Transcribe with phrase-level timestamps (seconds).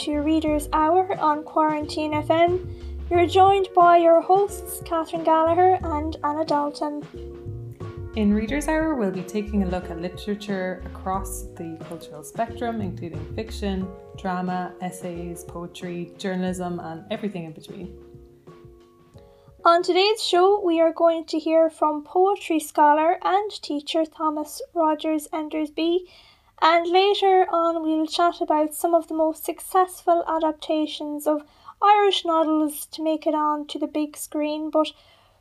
[0.00, 2.66] to Reader's Hour on Quarantine FM.
[3.10, 7.02] You're joined by your hosts, Catherine Gallagher and Anna Dalton.
[8.16, 13.22] In Reader's Hour, we'll be taking a look at literature across the cultural spectrum, including
[13.34, 17.94] fiction, drama, essays, poetry, journalism, and everything in between.
[19.66, 25.28] On today's show, we are going to hear from poetry scholar and teacher Thomas Rogers
[25.30, 26.06] Endersby,
[26.62, 31.42] and later on, we'll chat about some of the most successful adaptations of
[31.82, 34.70] Irish novels to make it on to the big screen.
[34.70, 34.92] But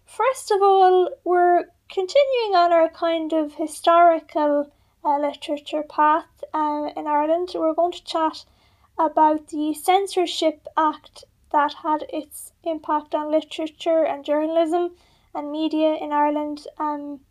[0.06, 4.72] first of all, we're continuing on our kind of historical
[5.04, 8.46] uh, literature path uh, in Ireland, we're going to chat
[8.98, 14.92] about the Censorship Act that had its impact on literature and journalism
[15.34, 17.22] and media in Ireland um,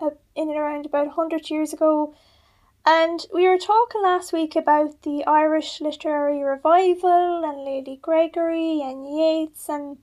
[0.00, 2.14] uh, in and around about 100 years ago.
[2.84, 9.06] And we were talking last week about the Irish literary revival and Lady Gregory and
[9.06, 9.98] Yeats, and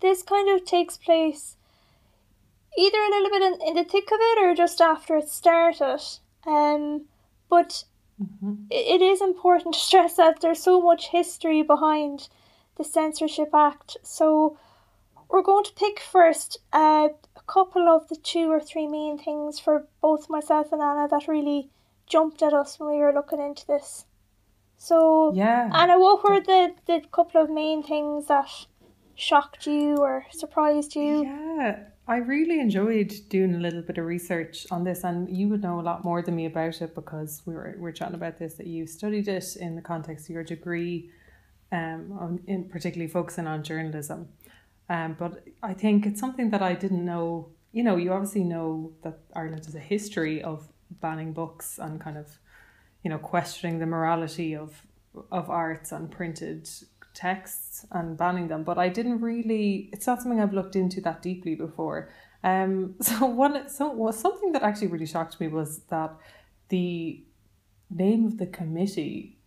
[0.00, 1.56] this kind of takes place
[2.78, 6.00] either a little bit in, in the thick of it or just after it started.
[6.46, 7.02] Um,
[7.50, 7.84] but
[8.22, 8.54] mm-hmm.
[8.70, 12.28] it, it is important to stress that there's so much history behind
[12.76, 13.98] the Censorship Act.
[14.02, 14.58] So
[15.28, 17.08] we're going to pick first uh,
[17.46, 21.70] couple of the two or three main things for both myself and Anna that really
[22.06, 24.04] jumped at us when we were looking into this.
[24.76, 28.48] So yeah, Anna, what were the, the couple of main things that
[29.14, 31.24] shocked you or surprised you?
[31.24, 31.78] Yeah.
[32.08, 35.80] I really enjoyed doing a little bit of research on this, and you would know
[35.80, 38.54] a lot more than me about it because we were, we were chatting about this
[38.54, 41.10] that you studied it in the context of your degree,
[41.72, 44.28] um, on, in particularly focusing on journalism.
[44.88, 47.50] Um, but I think it's something that I didn't know.
[47.72, 52.16] You know, you obviously know that Ireland has a history of banning books and kind
[52.16, 52.38] of,
[53.02, 54.82] you know, questioning the morality of
[55.32, 56.68] of arts and printed
[57.16, 59.88] texts and banning them, but I didn't really.
[59.92, 62.10] It's not something I've looked into that deeply before.
[62.44, 66.14] Um, so one, so was something that actually really shocked me was that
[66.68, 67.24] the
[67.90, 69.38] name of the committee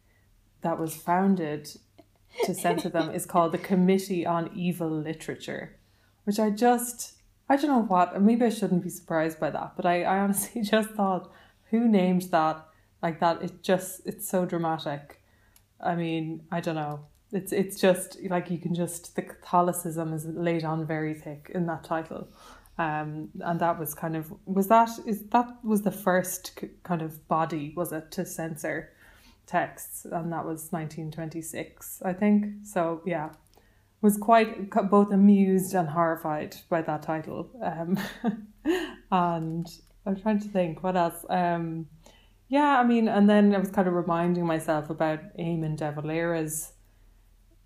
[0.61, 1.69] that was founded
[2.43, 5.75] to censor them is called the Committee on Evil Literature,
[6.23, 7.13] which I just
[7.47, 8.21] I don't know what.
[8.21, 11.31] Maybe I shouldn't be surprised by that, but I, I honestly just thought
[11.71, 12.65] who named that
[13.01, 13.41] like that.
[13.41, 15.21] It just it's so dramatic.
[15.81, 17.01] I mean, I don't know
[17.31, 21.65] it's it's just like you can just the Catholicism is laid on very thick in
[21.67, 22.27] that title.
[22.77, 27.27] Um, and that was kind of was that is that was the first kind of
[27.27, 28.93] body was it to censor
[29.49, 32.45] texts and that was 1926 I think.
[32.63, 33.31] So yeah.
[34.01, 37.49] Was quite both amused and horrified by that title.
[37.61, 37.99] Um,
[39.11, 39.67] and
[40.05, 41.25] I'm trying to think what else?
[41.29, 41.87] Um,
[42.47, 46.71] yeah I mean and then I was kind of reminding myself about Eamon de Valera's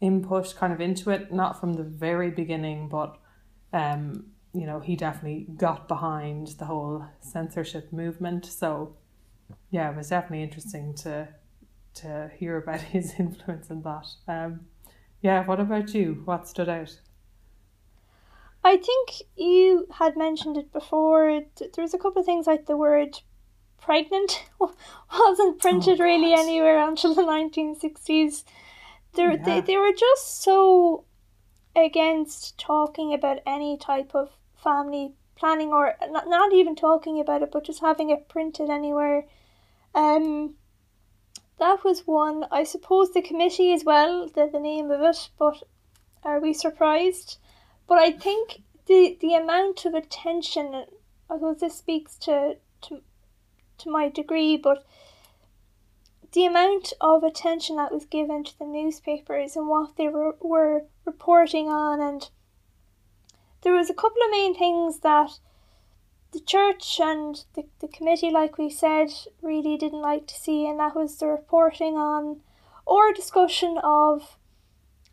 [0.04, 3.18] input kind of into it, not from the very beginning, but
[3.72, 8.46] um, you know, he definitely got behind the whole censorship movement.
[8.46, 8.96] So
[9.72, 11.30] yeah, it was definitely interesting to
[11.96, 14.08] to hear about his influence in that.
[14.28, 14.62] Um,
[15.22, 16.22] yeah, what about you?
[16.26, 17.00] What stood out?
[18.66, 21.42] I think you had mentioned it before.
[21.58, 23.20] There was a couple of things like the word
[23.84, 24.46] pregnant
[25.12, 28.44] wasn't printed oh, really anywhere until the 1960s
[29.16, 29.38] they yeah.
[29.44, 31.04] they, they were just so
[31.76, 37.52] against talking about any type of family planning or not, not even talking about it
[37.52, 39.26] but just having it printed anywhere
[39.96, 40.54] um
[41.60, 42.46] that was one.
[42.52, 45.64] I suppose the committee as well the, the name of it but
[46.24, 47.38] are we surprised?
[47.88, 50.86] But i think the the amount of attention
[51.30, 53.02] i suppose this speaks to to
[53.78, 54.86] to my degree but
[56.34, 60.86] the amount of attention that was given to the newspapers and what they were, were
[61.06, 62.30] reporting on and
[63.62, 65.40] there was a couple of main things that
[66.34, 69.10] the church and the, the committee like we said
[69.42, 72.42] really didn't like to see and that was the reporting on
[72.86, 74.38] or discussion of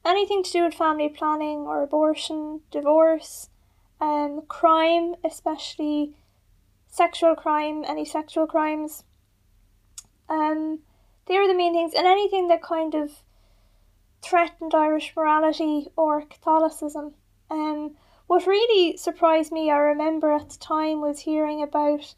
[0.05, 3.49] anything to do with family planning or abortion divorce
[4.01, 6.15] um, crime especially
[6.89, 9.05] sexual crime any sexual crimes
[10.31, 10.79] um,
[11.27, 13.23] they were the main things, and anything that kind of
[14.23, 17.15] threatened Irish morality or Catholicism.
[17.51, 17.97] Um,
[18.31, 22.15] what really surprised me, I remember at the time, was hearing about,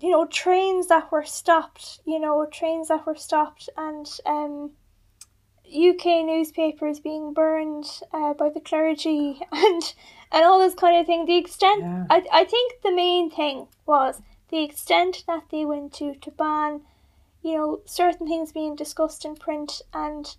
[0.00, 4.72] you know, trains that were stopped, you know, trains that were stopped, and um,
[5.64, 9.94] UK newspapers being burned uh, by the clergy and
[10.32, 11.26] and all this kind of thing.
[11.26, 12.06] The extent, yeah.
[12.10, 16.80] I, I think the main thing was the extent that they went to to ban,
[17.40, 20.34] you know, certain things being discussed in print and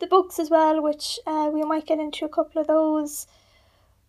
[0.00, 3.26] the books as well, which uh, we might get into a couple of those.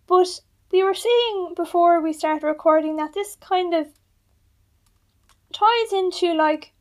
[0.07, 0.41] But
[0.71, 3.87] we were saying before we started recording that this kind of
[5.51, 6.73] ties into like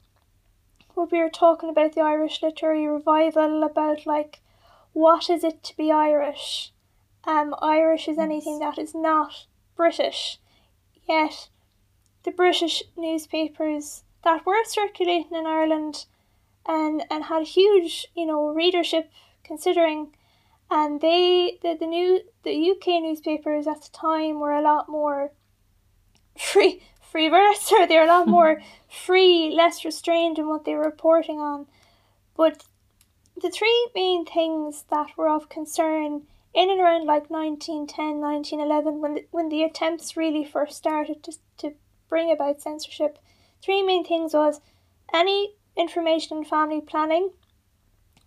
[0.95, 4.41] what we were talking about the Irish literary revival about like
[4.93, 6.73] what is it to be Irish?
[7.25, 9.47] Um, Irish is anything that is not
[9.77, 10.39] British.
[11.09, 11.49] Yet
[12.25, 16.07] the British newspapers that were circulating in Ireland
[16.69, 19.11] and and had huge, you know, readership
[19.43, 20.15] considering
[20.71, 25.33] and they the, the new the UK newspapers at the time were a lot more
[26.39, 28.31] free free verse or they're a lot hmm.
[28.31, 31.67] more free, less restrained in what they were reporting on.
[32.37, 32.65] But
[33.41, 36.23] the three main things that were of concern
[36.55, 41.33] in and around like 1910, 1911, when the, when the attempts really first started to,
[41.59, 41.75] to
[42.09, 43.19] bring about censorship,
[43.63, 44.61] three main things was
[45.13, 47.31] any information and family planning,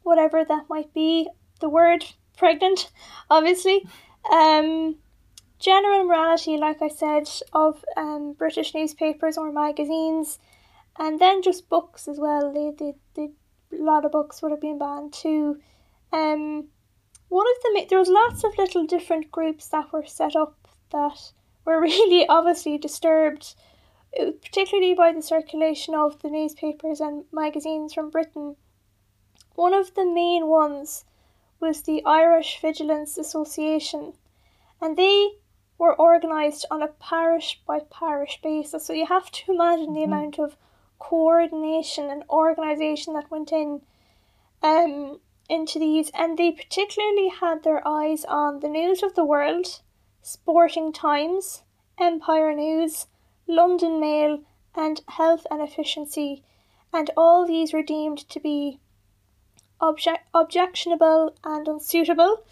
[0.04, 1.28] whatever that might be,
[1.60, 2.06] the word
[2.38, 2.92] pregnant,
[3.30, 3.86] obviously,
[4.32, 4.96] um,
[5.60, 10.40] general morality, like I said, of um, British newspapers or magazines,
[10.98, 12.52] and then just books as well.
[12.52, 13.30] They, they,
[13.78, 15.60] a lot of books would have been banned too.
[16.12, 16.68] Um,
[17.30, 21.32] one of them, there was lots of little different groups that were set up that
[21.64, 23.56] were really obviously disturbed,
[24.16, 28.56] particularly by the circulation of the newspapers and magazines from Britain.
[29.56, 31.06] One of the main ones
[31.60, 34.14] was the Irish Vigilance Association,
[34.82, 35.32] and they
[35.78, 38.86] were organised on a parish by parish basis.
[38.86, 40.14] So you have to imagine the mm-hmm.
[40.14, 40.58] amount of
[41.00, 43.82] coordination and organisation that went in
[44.62, 45.20] um,
[45.50, 49.82] into these, and they particularly had their eyes on the news of the world,
[50.22, 51.64] Sporting Times,
[52.00, 53.08] Empire News,
[53.52, 54.40] London Mail,
[54.74, 56.44] and Health and Efficiency,
[56.94, 58.80] and all these were deemed to be
[59.80, 62.44] object- objectionable and unsuitable.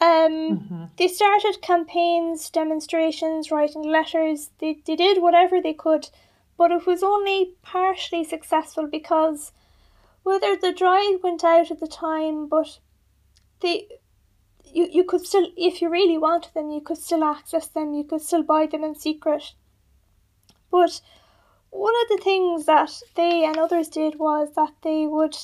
[0.00, 0.84] Um, mm-hmm.
[0.96, 4.50] They started campaigns, demonstrations, writing letters.
[4.58, 6.08] They, they did whatever they could,
[6.56, 9.52] but it was only partially successful because
[10.22, 12.78] whether the drive went out at the time, but
[13.60, 13.88] they
[14.72, 18.04] you, you could still if you really wanted them you could still access them you
[18.04, 19.52] could still buy them in secret
[20.70, 21.00] but
[21.70, 25.36] one of the things that they and others did was that they would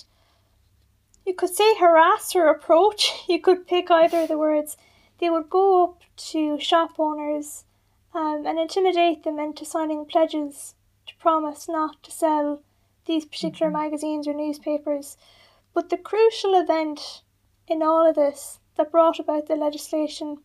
[1.25, 3.12] you could say harass or approach.
[3.28, 4.76] You could pick either of the words.
[5.19, 7.64] They would go up to shop owners
[8.14, 10.75] um, and intimidate them into signing pledges
[11.06, 12.62] to promise not to sell
[13.06, 13.82] these particular mm-hmm.
[13.82, 15.17] magazines or newspapers.
[15.75, 17.23] But the crucial event
[17.67, 20.38] in all of this that brought about the legislation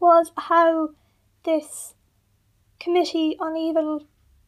[0.00, 0.90] was how
[1.44, 1.94] this
[2.78, 4.04] Committee on Evil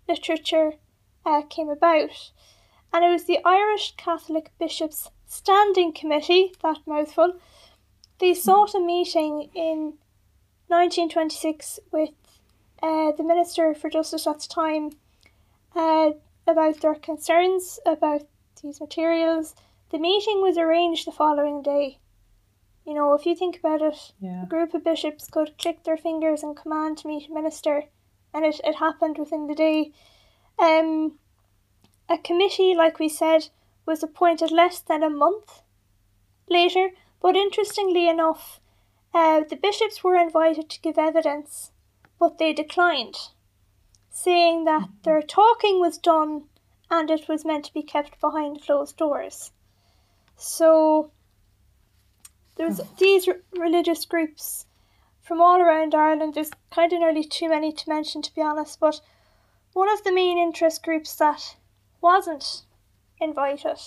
[0.09, 0.75] Literature
[1.25, 2.33] uh, came about.
[2.93, 7.35] And it was the Irish Catholic Bishops Standing Committee, that mouthful,
[8.19, 9.95] they sought a meeting in
[10.69, 12.11] 1926 with
[12.83, 14.91] uh, the Minister for Justice at the time
[15.77, 16.13] uh,
[16.47, 18.23] about their concerns about
[18.63, 19.55] these materials.
[19.91, 21.99] The meeting was arranged the following day.
[22.85, 24.43] You know, if you think about it, yeah.
[24.44, 27.85] a group of bishops could click their fingers and command to meet a minister,
[28.32, 29.93] and it, it happened within the day.
[30.58, 31.19] Um,
[32.08, 33.49] a committee, like we said,
[33.87, 35.63] was appointed less than a month
[36.49, 38.61] later, but interestingly enough,
[39.15, 41.73] uh, the bishops were invited to give evidence,
[42.19, 43.17] but they declined,
[44.11, 45.03] saying that mm-hmm.
[45.03, 46.44] their talking was done
[46.91, 49.53] and it was meant to be kept behind closed doors.
[50.37, 51.11] So
[52.56, 52.99] there's mm.
[52.99, 54.67] these r- religious groups
[55.29, 56.35] from all around Ireland.
[56.35, 58.81] There's kind of nearly too many to mention, to be honest.
[58.81, 59.03] But
[59.75, 61.56] one of the main interest groups that
[62.01, 62.63] wasn't
[63.20, 63.79] invited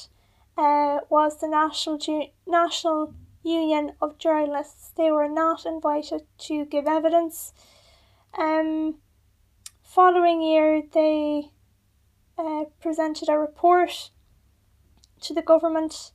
[0.56, 4.92] uh, was the National, Ju- National Union of Journalists.
[4.96, 7.54] They were not invited to give evidence.
[8.38, 9.00] Um,
[9.82, 11.50] following year, they
[12.38, 14.12] uh, presented a report
[15.22, 16.12] to the government,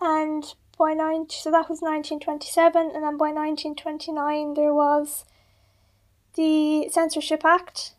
[0.00, 5.26] and by 19, so that was 1927, and then by 1929 there was
[6.34, 7.94] the Censorship Act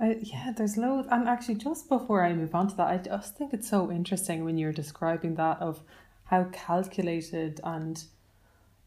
[0.00, 1.06] uh, yeah, there's loads.
[1.10, 4.44] And actually, just before I move on to that, I just think it's so interesting
[4.44, 5.82] when you're describing that of
[6.24, 8.02] how calculated and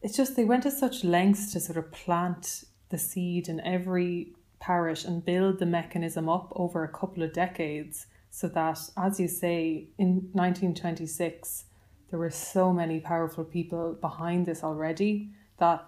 [0.02, 4.34] it's just they went to such lengths to sort of plant the seed in every
[4.60, 9.28] parish and build the mechanism up over a couple of decades so that, as you
[9.28, 11.64] say, in 1926,
[12.10, 15.84] there were so many powerful people behind this already that,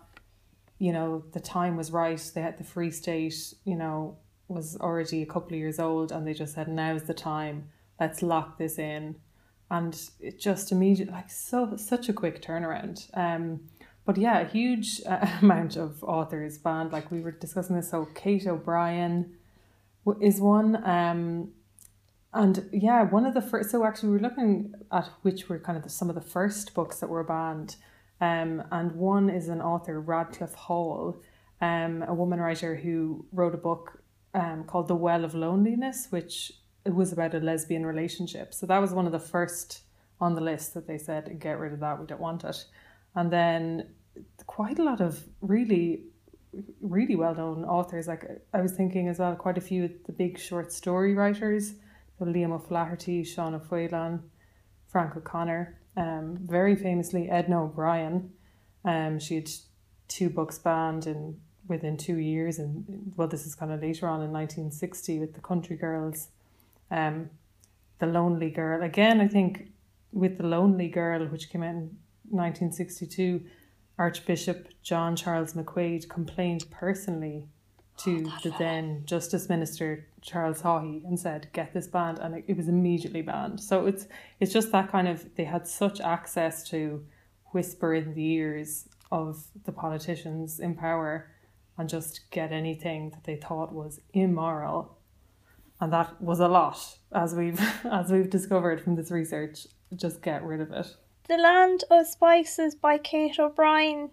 [0.78, 2.20] you know, the time was right.
[2.34, 6.26] They had the Free State, you know, was already a couple of years old, and
[6.26, 7.68] they just said, "Now's the time.
[7.98, 9.16] Let's lock this in."
[9.70, 13.08] And it just immediately, like so, such a quick turnaround.
[13.14, 13.60] Um,
[14.04, 16.92] but yeah, a huge uh, amount of authors banned.
[16.92, 17.90] Like we were discussing this.
[17.90, 19.36] So Kate O'Brien
[20.20, 20.84] is one.
[20.84, 21.52] Um,
[22.32, 23.70] and yeah, one of the first.
[23.70, 26.74] So actually, we were looking at which were kind of the, some of the first
[26.74, 27.76] books that were banned.
[28.20, 31.22] Um, and one is an author, Radclyffe Hall,
[31.60, 34.02] um, a woman writer who wrote a book
[34.34, 36.52] um, called The Well of Loneliness, which
[36.84, 38.54] was about a lesbian relationship.
[38.54, 39.82] So that was one of the first
[40.20, 42.64] on the list that they said, get rid of that, we don't want it.
[43.14, 43.88] And then
[44.46, 46.04] quite a lot of really,
[46.80, 48.06] really well known authors.
[48.06, 51.74] Like I was thinking as well, quite a few of the big short story writers.
[52.26, 54.20] Liam O'Flaherty, Sean O'Faolain,
[54.88, 55.78] Frank O'Connor.
[55.96, 58.30] Um, very famously, Edna O'Brien.
[58.84, 59.50] Um, she had
[60.08, 64.22] two books banned in within two years, and well, this is kind of later on
[64.22, 66.28] in 1960 with the Country Girls.
[66.90, 67.30] Um,
[68.00, 68.82] the Lonely Girl.
[68.82, 69.70] Again, I think
[70.12, 71.96] with the Lonely Girl, which came out in
[72.30, 73.42] 1962,
[73.98, 77.46] Archbishop John Charles McQuaid complained personally
[78.04, 82.44] to oh, the then Justice Minister Charles Haughey and said, "Get this banned," and it,
[82.48, 83.60] it was immediately banned.
[83.60, 84.06] So it's
[84.38, 87.04] it's just that kind of they had such access to
[87.52, 91.30] whisper in the ears of the politicians in power
[91.76, 94.96] and just get anything that they thought was immoral.
[95.80, 99.66] And that was a lot as we've as we've discovered from this research.
[99.96, 100.94] Just get rid of it.
[101.28, 104.10] The land of spices by kate o'brien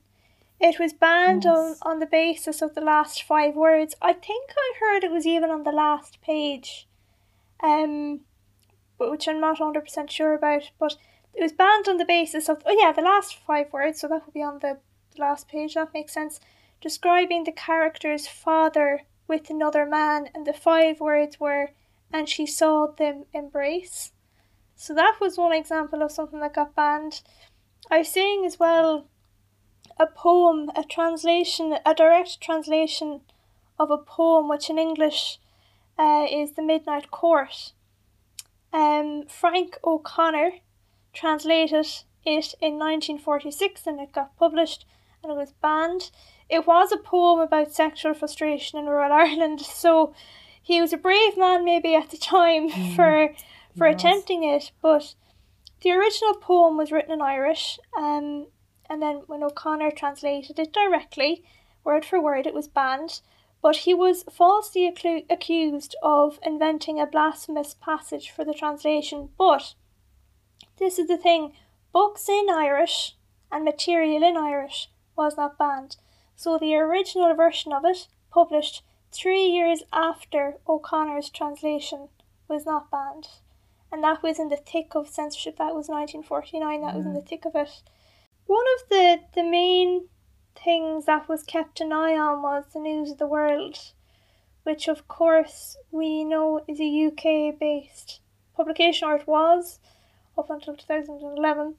[0.60, 1.80] it was banned yes.
[1.82, 5.26] on, on the basis of the last five words i think i heard it was
[5.26, 6.88] even on the last page
[7.64, 8.22] um
[8.98, 10.96] but which i'm not 100% sure about but
[11.34, 14.26] it was banned on the basis of oh yeah the last five words so that
[14.26, 14.78] would be on the
[15.18, 16.40] last page that makes sense
[16.82, 21.72] describing the character's father with another man, and the five words were,
[22.12, 24.12] and she saw them embrace.
[24.76, 27.22] So that was one example of something that got banned.
[27.90, 29.08] I was seeing as well
[30.00, 33.22] a poem, a translation, a direct translation
[33.80, 35.40] of a poem which in English
[35.98, 37.74] uh, is The Midnight Court.
[38.74, 40.52] Um, Frank O'Connor
[41.14, 41.88] translated
[42.26, 44.86] it in 1946 and it got published
[45.24, 46.12] and it was banned.
[46.50, 50.14] It was a poem about sexual frustration in rural Ireland, so
[50.62, 53.34] he was a brave man maybe at the time mm, for
[53.78, 55.14] for attempting it, but
[55.82, 58.48] the original poem was written in Irish, um,
[58.90, 61.44] and then when O'Connor translated it directly,
[61.84, 63.22] word for word, it was banned.
[63.62, 69.30] But he was falsely accu- accused of inventing a blasphemous passage for the translation.
[69.38, 69.74] But
[70.78, 71.54] this is the thing
[71.92, 73.16] books in Irish
[73.52, 75.98] and material in Irish was not banned
[76.38, 82.10] so the original version of it, published three years after O'Connor's translation,
[82.48, 83.28] was not banned.
[83.92, 85.58] And that was in the thick of censorship.
[85.58, 86.98] That was 1949, that mm.
[86.98, 87.28] was in the mm.
[87.28, 87.82] thick of it.
[88.48, 90.08] One of the, the main
[90.56, 93.78] things that was kept an eye on was the News of the World,
[94.64, 98.22] which of course we know is a UK based
[98.56, 99.80] publication, or it was
[100.38, 101.76] up until 2011.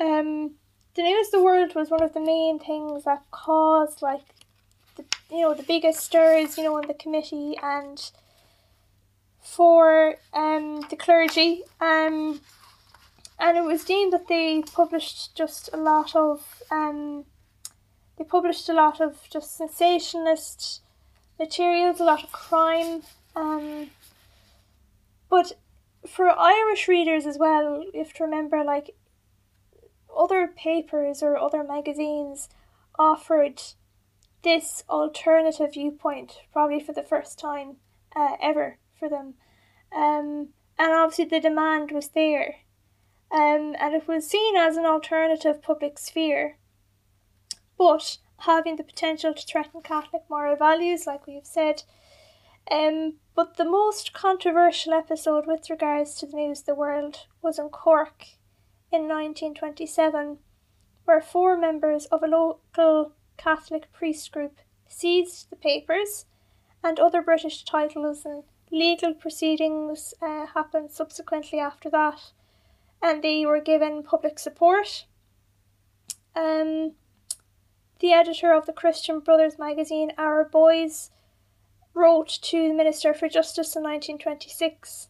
[0.00, 0.54] Um,
[0.94, 4.24] the news of the world was one of the main things that caused like
[4.96, 8.10] the you know the biggest stirs you know in the committee and
[9.40, 12.40] for um the clergy um
[13.38, 17.24] and it was deemed that they published just a lot of um
[18.16, 20.82] they published a lot of just sensationalist
[21.38, 23.02] materials a lot of crime
[23.36, 23.90] um
[25.28, 25.52] but
[26.06, 28.94] for Irish readers as well, you have to remember like
[30.16, 32.48] other papers or other magazines
[32.98, 33.62] offered
[34.42, 37.76] this alternative viewpoint, probably for the first time
[38.16, 39.34] uh, ever for them.
[39.94, 42.56] Um, and obviously, the demand was there.
[43.30, 46.56] Um, and it was seen as an alternative public sphere,
[47.76, 51.82] but having the potential to threaten Catholic moral values, like we have said.
[52.70, 57.58] Um, but the most controversial episode with regards to the news of the world was
[57.58, 58.24] in Cork
[58.90, 60.38] in 1927,
[61.04, 64.58] where four members of a local Catholic priest group
[64.88, 66.26] seized the papers
[66.82, 72.32] and other British titles and legal proceedings uh, happened subsequently after that
[73.02, 75.06] and they were given public support.
[76.34, 76.92] Um,
[78.00, 81.10] the editor of the Christian Brothers magazine, Our Boys,
[81.94, 85.08] wrote to the Minister for Justice in 1926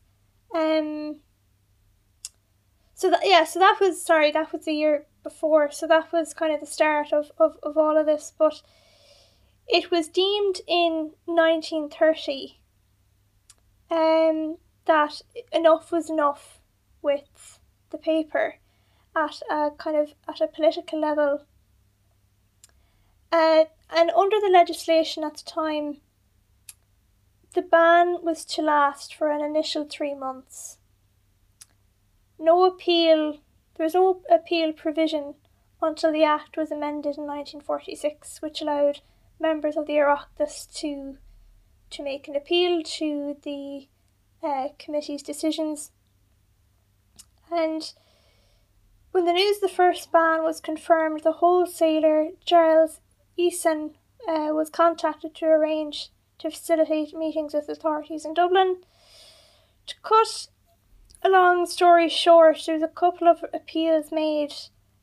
[0.54, 1.16] um,
[2.94, 6.32] so that yeah so that was sorry that was the year before so that was
[6.32, 8.62] kind of the start of, of, of all of this but
[9.66, 12.58] it was deemed in 1930
[13.90, 15.20] um, that
[15.52, 16.60] enough was enough
[17.02, 17.57] with
[17.90, 18.56] the paper
[19.16, 21.44] at a kind of at a political level.
[23.30, 25.98] Uh, and under the legislation at the time,
[27.54, 30.78] the ban was to last for an initial three months.
[32.38, 33.38] No appeal,
[33.74, 35.34] there was no appeal provision
[35.82, 39.00] until the Act was amended in 1946, which allowed
[39.40, 41.18] members of the Oireachtas to
[41.90, 43.88] to make an appeal to the
[44.42, 45.90] uh, committee's decisions.
[47.50, 47.92] And
[49.12, 53.00] when the news the first ban was confirmed, the wholesaler Giles
[53.38, 53.94] Eason
[54.28, 58.78] uh, was contacted to arrange to facilitate meetings with authorities in Dublin.
[59.86, 60.48] To cut
[61.22, 64.52] a long story short, there was a couple of appeals made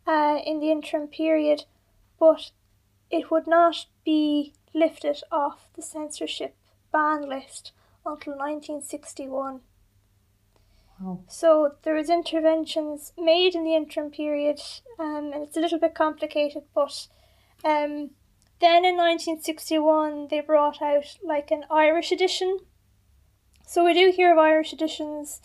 [0.07, 1.65] uh, in the interim period,
[2.19, 2.51] but
[3.09, 6.55] it would not be lifted off the censorship
[6.91, 7.71] ban list
[8.05, 9.61] until 1961.
[11.27, 14.61] So there was interventions made in the interim period,
[14.97, 17.07] um, and it's a little bit complicated, but
[17.63, 18.11] um,
[18.59, 22.59] then in 1961 they brought out like an Irish edition.
[23.67, 25.41] So we do hear of Irish editions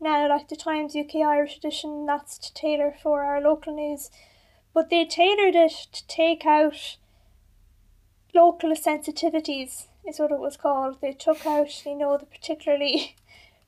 [0.00, 4.10] now, like the Times UK Irish edition, that's to tailor for our local news,
[4.74, 6.96] but they tailored it to take out
[8.34, 11.00] local sensitivities is what it was called.
[11.00, 13.16] They took out, you know, the particularly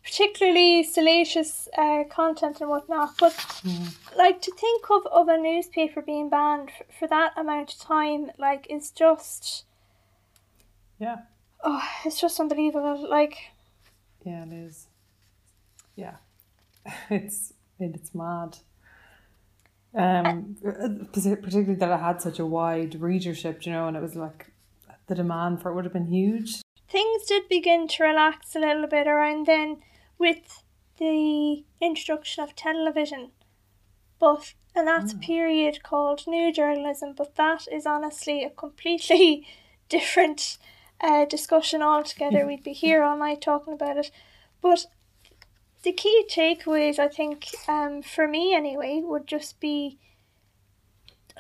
[0.05, 3.15] particularly salacious uh, content and whatnot.
[3.19, 3.95] But mm.
[4.17, 8.31] like to think of, of a newspaper being banned for, for that amount of time,
[8.39, 9.65] like is just
[11.01, 11.17] yeah.
[11.63, 13.09] Oh, it's just unbelievable.
[13.09, 13.37] Like
[14.25, 14.89] yeah, it is.
[15.97, 16.17] Yeah,
[17.11, 18.59] it's it's mad.
[19.97, 20.57] Um,
[21.13, 24.53] particularly that it had such a wide readership, you know, and it was like
[25.07, 26.63] the demand for it would have been huge.
[26.89, 29.79] Things did begin to relax a little bit around then
[30.19, 30.63] with
[30.99, 33.31] the introduction of television.
[34.19, 35.17] But and that's mm.
[35.17, 39.47] a period called new journalism, but that is honestly a completely
[39.89, 40.59] different
[41.01, 42.47] uh, discussion altogether.
[42.47, 44.11] We'd be here all night talking about it.
[44.61, 44.87] But
[45.83, 49.99] the key takeaways, I think, um, for me anyway, would just be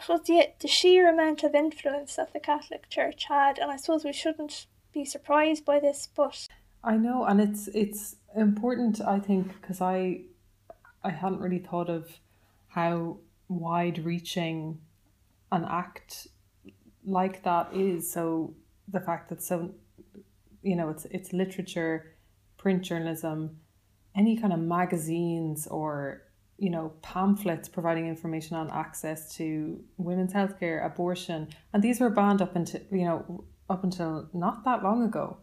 [0.06, 4.12] the, the sheer amount of influence that the Catholic Church had, and I suppose we
[4.12, 6.48] shouldn't be surprised by this, but
[6.84, 10.22] I know, and it's it's important, I think, because I
[11.02, 12.10] I hadn't really thought of
[12.68, 13.18] how
[13.48, 14.80] wide reaching
[15.52, 16.26] an act
[17.04, 18.10] like that is.
[18.10, 18.54] So
[18.88, 19.74] the fact that so
[20.62, 22.16] you know it's it's literature,
[22.58, 23.60] print journalism,
[24.16, 26.24] any kind of magazines or
[26.56, 32.40] you know, pamphlets providing information on access to women's healthcare, abortion, and these were banned
[32.40, 35.38] up until you know up until not that long ago.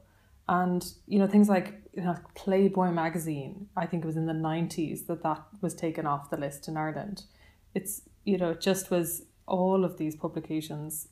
[0.52, 4.34] And you know things like you know, Playboy magazine, I think it was in the
[4.34, 7.24] nineties that that was taken off the list in Ireland.
[7.74, 11.08] It's you know it just was all of these publications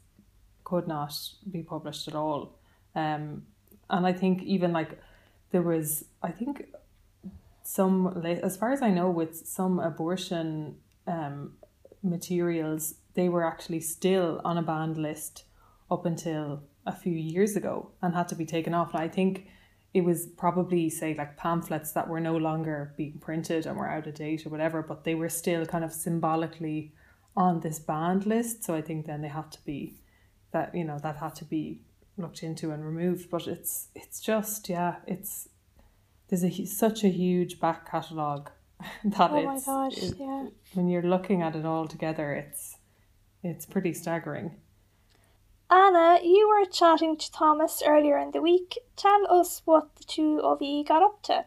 [0.66, 1.14] could not
[1.50, 2.60] be published at all.
[2.96, 3.44] Um,
[3.90, 5.02] and I think even like
[5.52, 6.66] there was I think
[7.64, 10.76] some, as far as I know, with some abortion
[11.08, 11.54] um,
[12.04, 15.46] materials, they were actually still on a banned list
[15.90, 18.94] up until a few years ago and had to be taken off.
[18.94, 19.48] And I think
[19.94, 24.08] it was probably say like pamphlets that were no longer being printed and were out
[24.08, 26.94] of date or whatever, but they were still kind of symbolically
[27.36, 28.64] on this banned list.
[28.64, 29.96] So I think then they had to be
[30.52, 31.82] that you know that had to be
[32.18, 33.30] looked into and removed.
[33.30, 35.50] But it's it's just yeah, it's
[36.28, 38.52] there's a such a huge back catalogue
[39.04, 40.48] that oh it's, my gosh, it, yeah.
[40.74, 42.78] when you're looking at it all together, it's
[43.44, 44.52] it's pretty staggering.
[45.72, 48.78] Anna, you were chatting to Thomas earlier in the week.
[48.96, 51.46] Tell us what the two of you got up to.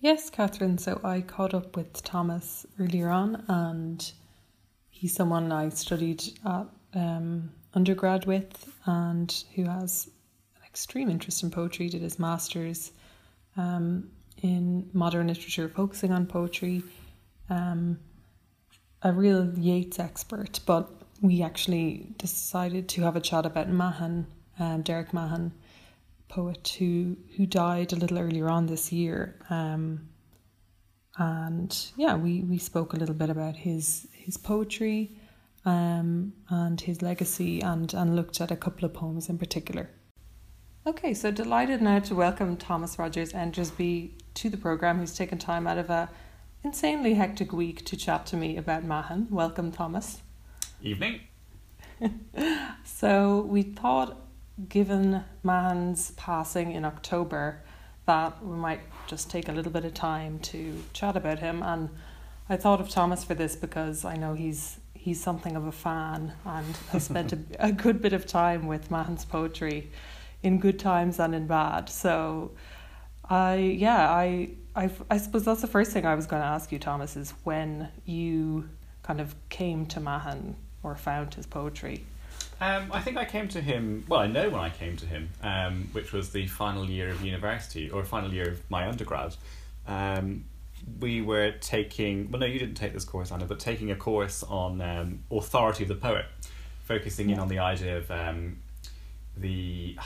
[0.00, 0.78] Yes, Catherine.
[0.78, 4.12] So I caught up with Thomas earlier on, and
[4.90, 10.10] he's someone I studied at um, undergrad with, and who has
[10.56, 11.88] an extreme interest in poetry.
[11.88, 12.90] Did his masters
[13.56, 14.10] um,
[14.42, 16.82] in modern literature, focusing on poetry.
[17.48, 17.98] Um,
[19.02, 20.88] a real Yeats expert, but
[21.22, 24.26] we actually decided to have a chat about Mahon,
[24.58, 25.52] um, Derek Mahon,
[26.28, 29.36] poet who who died a little earlier on this year.
[29.48, 30.08] Um,
[31.16, 35.16] and yeah, we, we spoke a little bit about his his poetry
[35.64, 39.88] um, and his legacy and, and looked at a couple of poems in particular.
[40.84, 45.68] Okay, so delighted now to welcome Thomas Rogers Endersby to the programme, who's taken time
[45.68, 46.10] out of a
[46.64, 49.28] insanely hectic week to chat to me about Mahon.
[49.30, 50.21] Welcome, Thomas.
[50.82, 51.20] Evening.
[52.84, 54.20] so we thought,
[54.68, 57.62] given Mahon's passing in October,
[58.06, 61.62] that we might just take a little bit of time to chat about him.
[61.62, 61.88] And
[62.48, 66.32] I thought of Thomas for this because I know he's he's something of a fan
[66.44, 69.90] and has spent a, a good bit of time with Mahon's poetry
[70.42, 71.88] in good times and in bad.
[71.88, 72.50] So
[73.30, 76.72] I yeah, I I I suppose that's the first thing I was going to ask
[76.72, 78.68] you Thomas is when you
[79.04, 82.04] kind of came to Mahon or found his poetry.
[82.60, 84.04] Um, I think I came to him.
[84.08, 87.24] Well, I know when I came to him, um, which was the final year of
[87.24, 89.34] university or final year of my undergrad.
[89.86, 90.44] Um,
[91.00, 92.30] we were taking.
[92.30, 95.84] Well, no, you didn't take this course, Anna, but taking a course on um, authority
[95.84, 96.26] of the poet,
[96.84, 98.58] focusing in on the idea of um,
[99.36, 99.96] the.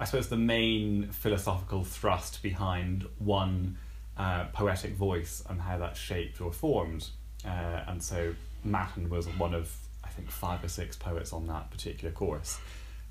[0.00, 3.78] I suppose the main philosophical thrust behind one
[4.16, 7.08] uh, poetic voice and how that's shaped or formed.
[7.44, 11.70] Uh, and so Mahon was one of I think five or six poets on that
[11.70, 12.58] particular course.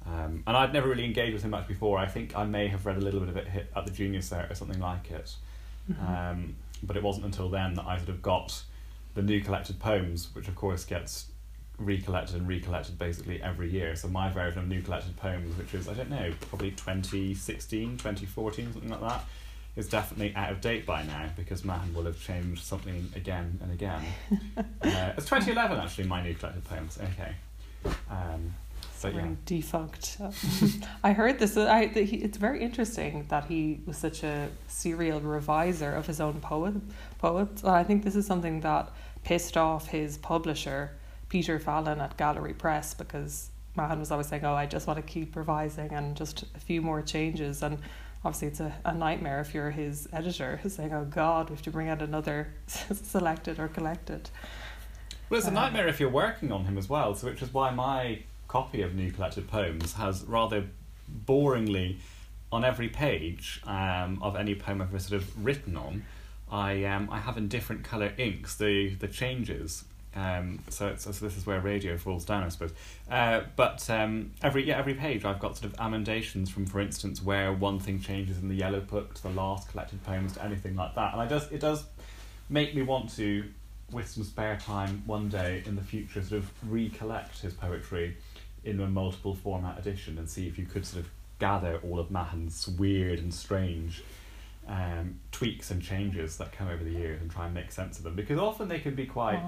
[0.05, 1.97] Um, and I'd never really engaged with him much before.
[1.97, 4.49] I think I may have read a little bit of it at the junior cert
[4.49, 5.35] or something like it.
[5.91, 6.07] Mm-hmm.
[6.07, 8.63] Um, but it wasn't until then that I sort of got
[9.15, 11.27] the new collected poems, which of course gets
[11.77, 13.95] recollected and recollected basically every year.
[13.95, 18.73] So my version of new collected poems, which is, I don't know, probably 2016, 2014,
[18.73, 19.25] something like that,
[19.77, 23.71] is definitely out of date by now because Mahon will have changed something again and
[23.71, 24.03] again.
[24.57, 26.97] uh, it's 2011 actually, my new collected poems.
[27.01, 27.35] Okay.
[28.09, 28.53] Um,
[28.95, 29.27] so yeah.
[29.45, 30.17] Defunct.
[31.03, 31.55] I heard this.
[31.55, 36.41] I, he, it's very interesting that he was such a serial reviser of his own
[36.41, 36.73] poet,
[37.19, 37.63] poets.
[37.63, 38.89] I think this is something that
[39.23, 40.97] pissed off his publisher,
[41.29, 45.03] Peter Fallon at Gallery Press, because Mahon was always saying, "Oh, I just want to
[45.03, 47.77] keep revising and just a few more changes." And
[48.27, 51.71] obviously it's a, a nightmare if you're his editor saying, oh God, we have to
[51.71, 54.29] bring out another selected or collected.
[55.29, 57.53] Well, it's a um, nightmare if you're working on him as well, so which is
[57.53, 60.65] why my copy of New Collected Poems has rather
[61.25, 61.99] boringly
[62.51, 66.03] on every page um, of any poem I've sort of written on,
[66.51, 69.85] I um, I have in different colour inks the the changes
[70.17, 72.73] um, so, so this is where radio falls down, I suppose.
[73.09, 77.21] Uh, but um, every yeah every page I've got sort of amendations from, for instance,
[77.21, 80.75] where one thing changes in the yellow book to the last collected poems to anything
[80.75, 81.85] like that, and I does it does
[82.49, 83.45] make me want to,
[83.91, 88.17] with some spare time one day in the future, sort of recollect his poetry
[88.63, 92.09] in a multiple format edition and see if you could sort of gather all of
[92.09, 94.03] Mahon's weird and strange
[94.67, 98.03] um, tweaks and changes that come over the years and try and make sense of
[98.03, 98.15] them.
[98.15, 99.39] Because often they can be quite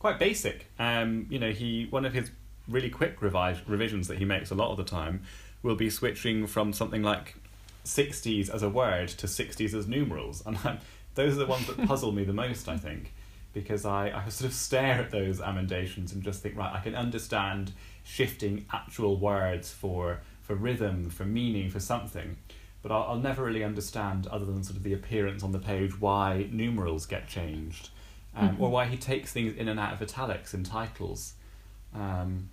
[0.00, 0.66] quite basic.
[0.80, 2.32] Um, you know, he one of his
[2.66, 5.22] really quick revise, revisions that he makes a lot of the time
[5.62, 7.36] will be switching from something like
[7.84, 10.42] 60s as a word to 60s as numerals.
[10.44, 10.78] And I'm,
[11.14, 13.12] those are the ones that puzzle me the most, I think,
[13.52, 16.94] because I, I sort of stare at those amendations and just think, right, I can
[16.94, 17.72] understand
[18.04, 22.36] shifting actual words for, for rhythm, for meaning, for something.
[22.82, 26.00] But I'll, I'll never really understand, other than sort of the appearance on the page,
[26.00, 27.90] why numerals get changed
[28.36, 28.62] um, mm-hmm.
[28.62, 31.34] or why he takes things in and out of italics in titles.
[31.94, 32.50] Um,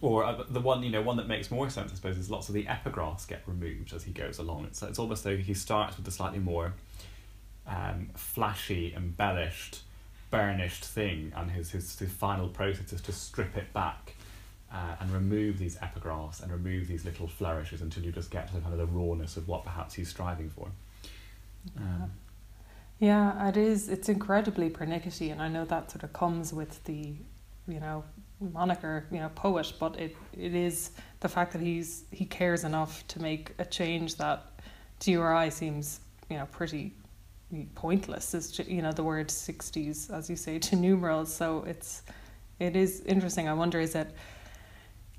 [0.00, 2.48] or uh, the one you know one that makes more sense, I suppose, is lots
[2.48, 4.64] of the epigraphs get removed as he goes along.
[4.66, 6.74] It's it's almost though he starts with a slightly more
[7.66, 9.80] um, flashy, embellished,
[10.30, 14.14] burnished thing, and his, his his final process is to strip it back
[14.72, 18.54] uh, and remove these epigraphs and remove these little flourishes until you just get to
[18.54, 20.68] the kind of the rawness of what perhaps he's striving for.
[21.76, 22.10] Um,
[23.00, 23.88] yeah, it is.
[23.88, 27.14] It's incredibly pernickety, and I know that sort of comes with the,
[27.66, 28.04] you know,
[28.40, 29.72] moniker, you know, poet.
[29.80, 34.16] But it, it is the fact that he's he cares enough to make a change
[34.16, 34.52] that,
[35.00, 36.92] to your eye, seems you know pretty
[37.74, 38.34] pointless.
[38.34, 41.34] Is you know the word sixties, as you say, to numerals.
[41.34, 42.02] So it's,
[42.58, 43.48] it is interesting.
[43.48, 44.14] I wonder is it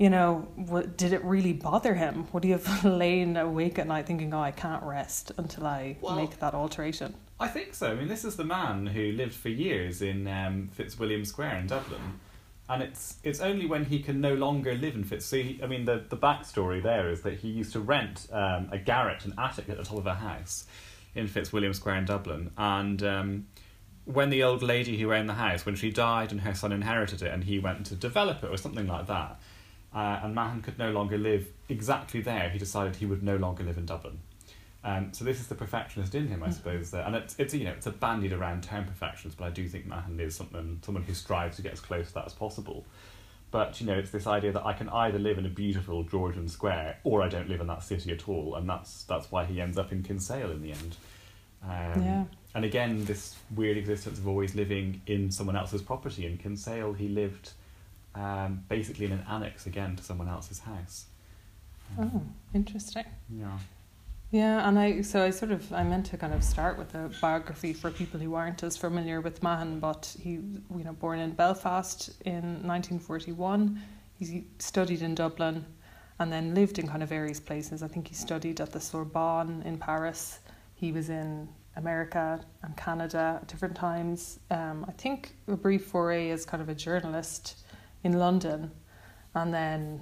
[0.02, 2.28] you know, what, did it really bother him?
[2.34, 6.16] Would he have lain awake at night thinking, "Oh, I can't rest until I well,
[6.16, 7.14] make that alteration"?
[7.40, 7.92] I think so.
[7.92, 11.68] I mean, this is the man who lived for years in um, Fitzwilliam Square in
[11.68, 12.20] Dublin,
[12.68, 15.28] and it's it's only when he can no longer live in Fitz.
[15.28, 18.70] So he, I mean, the the backstory there is that he used to rent um,
[18.72, 20.66] a garret, an attic at the top of a house
[21.14, 23.04] in Fitzwilliam Square in Dublin, and.
[23.04, 23.48] Um,
[24.06, 27.22] when the old lady who owned the house, when she died and her son inherited
[27.22, 29.40] it, and he went to develop it or something like that,
[29.94, 32.50] uh, and Mahon could no longer live exactly there.
[32.50, 34.20] He decided he would no longer live in Dublin.
[34.84, 36.54] Um, so this is the perfectionist in him, I mm.
[36.54, 39.68] suppose, and it's it's you know it's a bandied around term perfectionist, but I do
[39.68, 42.86] think Mahon is someone someone who strives to get as close to that as possible.
[43.52, 46.48] But you know, it's this idea that I can either live in a beautiful Georgian
[46.48, 49.62] square or I don't live in that city at all, and that's that's why he
[49.62, 50.96] ends up in Kinsale in the end.
[51.64, 52.24] Um, yeah.
[52.56, 56.26] And again, this weird existence of always living in someone else's property.
[56.26, 57.52] In Kinsale, he lived
[58.16, 61.06] um, basically in an annex again to someone else's house.
[62.00, 62.22] Oh,
[62.54, 63.06] interesting.
[63.30, 63.58] Yeah.
[64.32, 67.12] Yeah, and I so I sort of I meant to kind of start with a
[67.20, 71.32] biography for people who aren't as familiar with Mahon, but he you know born in
[71.32, 73.82] Belfast in nineteen forty one.
[74.18, 75.66] He studied in Dublin,
[76.20, 77.84] and then lived in kind of various places.
[77.84, 80.40] I think he studied at the Sorbonne in Paris.
[80.76, 84.40] He was in America and Canada at different times.
[84.50, 87.66] Um, I think a brief foray as kind of a journalist
[88.04, 88.72] in London,
[89.36, 90.02] and then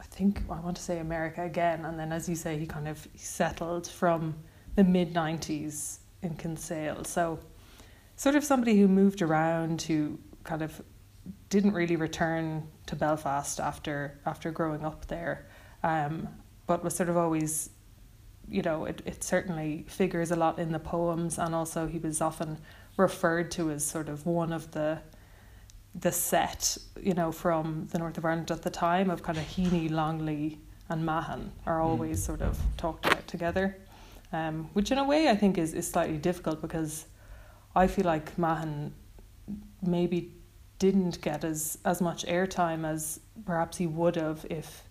[0.00, 2.88] I think I want to say America again, and then as you say, he kind
[2.88, 4.34] of settled from
[4.76, 7.04] the mid '90s in Kinsale.
[7.04, 7.38] So,
[8.16, 10.80] sort of somebody who moved around, who kind of
[11.50, 15.46] didn't really return to Belfast after after growing up there,
[15.82, 16.28] um,
[16.66, 17.70] but was sort of always,
[18.48, 22.20] you know, it it certainly figures a lot in the poems, and also he was
[22.20, 22.58] often
[22.96, 25.00] referred to as sort of one of the
[25.94, 29.44] the set, you know, from the north of Ireland at the time of kind of
[29.44, 32.26] Heaney, Longley, and Mahon are always mm.
[32.26, 33.76] sort of talked about together,
[34.32, 37.06] um, which in a way I think is, is slightly difficult because
[37.74, 38.94] I feel like Mahon
[39.82, 40.32] maybe
[40.78, 44.84] didn't get as, as much airtime as perhaps he would have if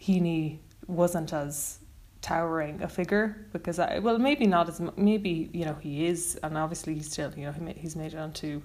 [0.00, 1.78] Heaney wasn't as
[2.20, 6.58] towering a figure because I well maybe not as maybe you know he is and
[6.58, 8.60] obviously he's still you know he he's made it onto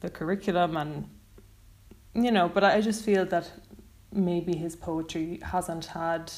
[0.00, 1.08] the curriculum and
[2.14, 3.50] you know but i just feel that
[4.12, 6.32] maybe his poetry hasn't had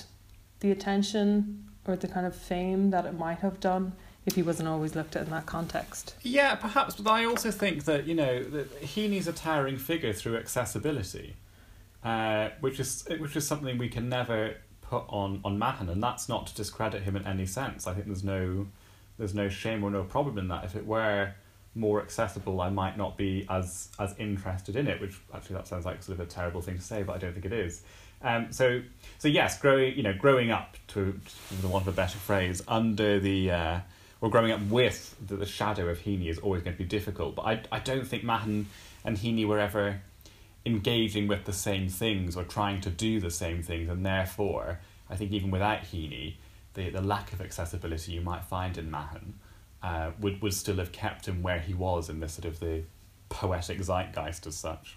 [0.60, 3.92] the attention or the kind of fame that it might have done
[4.26, 6.14] if he wasn't always looked at in that context.
[6.22, 10.36] Yeah, perhaps, but I also think that you know that Heaney's a towering figure through
[10.36, 11.36] accessibility,
[12.04, 16.28] uh, which is which is something we can never put on on Mahon, and that's
[16.28, 17.86] not to discredit him in any sense.
[17.86, 18.66] I think there's no
[19.16, 20.64] there's no shame or no problem in that.
[20.64, 21.32] If it were
[21.74, 25.00] more accessible, I might not be as as interested in it.
[25.00, 27.32] Which actually that sounds like sort of a terrible thing to say, but I don't
[27.32, 27.82] think it is.
[28.22, 28.82] Um, so
[29.18, 32.62] so yes, growing you know growing up to, to the want of a better phrase
[32.66, 33.80] under the uh,
[34.20, 37.36] or growing up with the, the shadow of Heaney is always going to be difficult.
[37.36, 38.66] But I I don't think Mahon
[39.04, 40.00] and Heaney were ever
[40.66, 45.16] engaging with the same things or trying to do the same things, and therefore I
[45.16, 46.34] think even without Heaney,
[46.74, 49.34] the the lack of accessibility you might find in Mahon
[49.82, 52.82] uh, would would still have kept him where he was in the sort of the
[53.28, 54.96] poetic zeitgeist as such.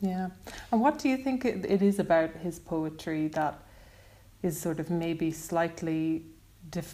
[0.00, 0.28] Yeah,
[0.70, 3.60] and what do you think it, it is about his poetry that
[4.42, 6.26] is sort of maybe slightly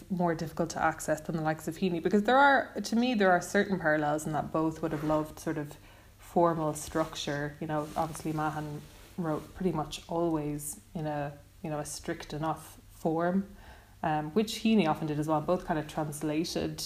[0.09, 2.01] more difficult to access than the likes of Heaney?
[2.01, 5.39] Because there are, to me, there are certain parallels in that both would have loved
[5.39, 5.73] sort of
[6.17, 7.55] formal structure.
[7.59, 8.81] You know, obviously Mahon
[9.17, 13.45] wrote pretty much always in a you know a strict enough form,
[14.03, 15.41] um, which Heaney often did as well.
[15.41, 16.83] Both kind of translated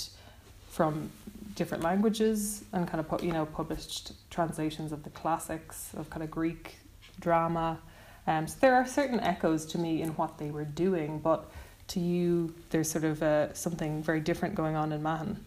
[0.69, 1.11] from
[1.55, 6.31] different languages and kind of you know published translations of the classics of kind of
[6.31, 6.77] Greek
[7.19, 7.79] drama.
[8.27, 11.49] Um, so there are certain echoes to me in what they were doing, but
[11.87, 15.43] to you, there's sort of uh, something very different going on in Mahon.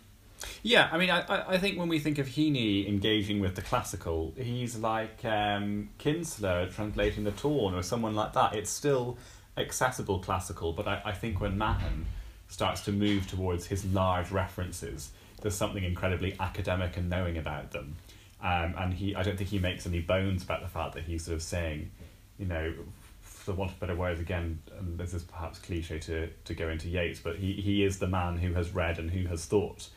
[0.65, 4.35] Yeah, I mean, I, I think when we think of Heaney engaging with the classical,
[4.37, 8.55] he's like um, Kinsella translating the Táin or someone like that.
[8.55, 9.19] It's still
[9.57, 12.07] accessible classical, but I, I think when Mahon
[12.53, 15.11] starts to move towards his large references,
[15.41, 17.97] there's something incredibly academic and knowing about them.
[18.43, 21.25] Um, and he, I don't think he makes any bones about the fact that he's
[21.25, 21.91] sort of saying,
[22.39, 22.75] you know,
[23.21, 26.89] for want of better words, again, and this is perhaps cliche to, to go into
[26.89, 29.89] Yeats, but he, he is the man who has read and who has thought.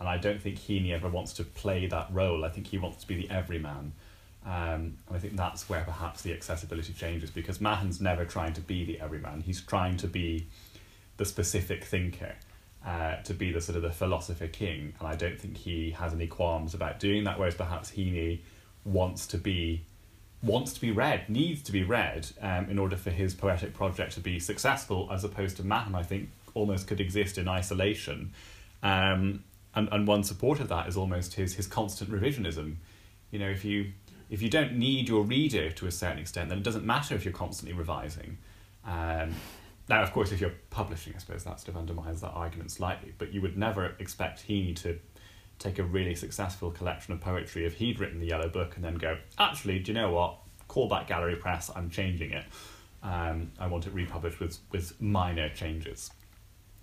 [0.00, 2.44] And I don't think Heaney ever wants to play that role.
[2.44, 3.92] I think he wants to be the everyman.
[4.46, 8.60] Um, and I think that's where perhaps the accessibility changes because Mahon's never trying to
[8.62, 9.42] be the everyman.
[9.42, 10.46] He's trying to be
[11.18, 12.34] the specific thinker,
[12.86, 16.14] uh, to be the sort of the philosopher king, and I don't think he has
[16.14, 17.38] any qualms about doing that.
[17.38, 18.40] Whereas perhaps Heaney
[18.84, 19.84] wants to be
[20.40, 24.12] wants to be read, needs to be read, um, in order for his poetic project
[24.12, 28.32] to be successful, as opposed to Mahon, I think, almost could exist in isolation.
[28.82, 29.42] Um,
[29.74, 32.76] and, and one support of that is almost his, his constant revisionism.
[33.32, 33.92] You know, if you
[34.30, 37.24] if you don't need your reader to a certain extent, then it doesn't matter if
[37.24, 38.38] you're constantly revising.
[38.86, 39.34] Um,
[39.88, 43.14] now, of course, if you're publishing, I suppose that sort of undermines that argument slightly,
[43.16, 44.98] but you would never expect Heaney to
[45.58, 48.94] take a really successful collection of poetry if he'd written the Yellow Book and then
[48.96, 50.38] go, actually, do you know what?
[50.68, 52.44] Call back Gallery Press, I'm changing it.
[53.02, 56.10] Um, I want it republished with, with minor changes.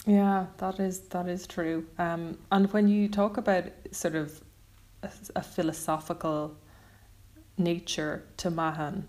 [0.08, 1.86] Yeah, that is that is true.
[1.98, 4.42] Um, and when you talk about sort of
[5.02, 6.56] a, a philosophical
[7.58, 9.08] nature to Mahon,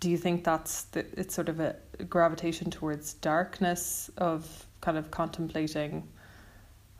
[0.00, 1.76] do you think that's the, it's sort of a
[2.08, 6.06] gravitation towards darkness of kind of contemplating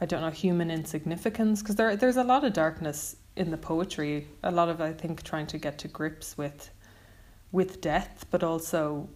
[0.01, 4.27] I don't know human insignificance because there there's a lot of darkness in the poetry
[4.43, 6.71] a lot of I think trying to get to grips with
[7.53, 9.09] with death but also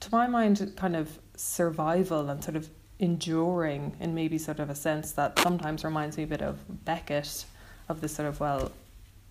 [0.00, 2.68] to my mind kind of survival and sort of
[3.02, 7.44] enduring in maybe sort of a sense that sometimes reminds me a bit of Beckett,
[7.88, 8.70] of this sort of, well,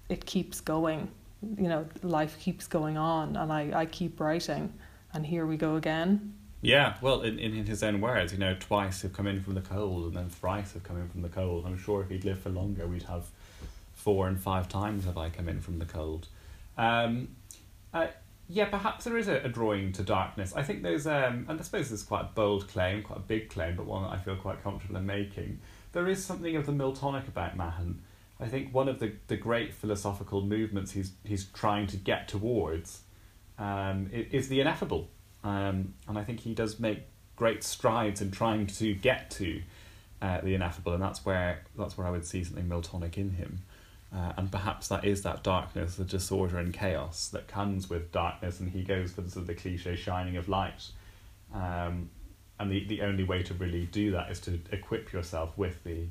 [0.10, 1.10] it keeps going.
[1.42, 4.74] You know, life keeps going on, and I, I keep writing,
[5.14, 6.36] and here we go again.
[6.62, 9.62] Yeah, well, in, in his own words, you know, twice have come in from the
[9.62, 11.66] cold and then thrice have come in from the cold.
[11.66, 13.26] I'm sure if he'd lived for longer, we'd have
[13.96, 16.28] four and five times have I come in from the cold.
[16.78, 17.30] Um,
[17.94, 18.08] uh,
[18.48, 20.54] yeah, perhaps there is a, a, drawing to darkness.
[20.56, 23.24] I think there's, um, and I suppose this is quite a bold claim, quite a
[23.24, 25.60] big claim, but one that I feel quite comfortable in making.
[25.94, 28.02] There is something of the Miltonic about Mahon.
[28.42, 33.02] I think one of the, the great philosophical movements he's, he's trying to get towards
[33.60, 35.10] um, is the ineffable.
[35.44, 37.04] Um, and I think he does make
[37.36, 39.62] great strides in trying to get to
[40.22, 43.60] uh, the ineffable, and that's where that's where I would see something Miltonic in him.
[44.14, 48.60] Uh, and perhaps that is that darkness, the disorder and chaos that comes with darkness,
[48.60, 50.90] and he goes for the, the cliche shining of light.
[51.54, 52.10] Um,
[52.60, 56.08] and the, the only way to really do that is to equip yourself with the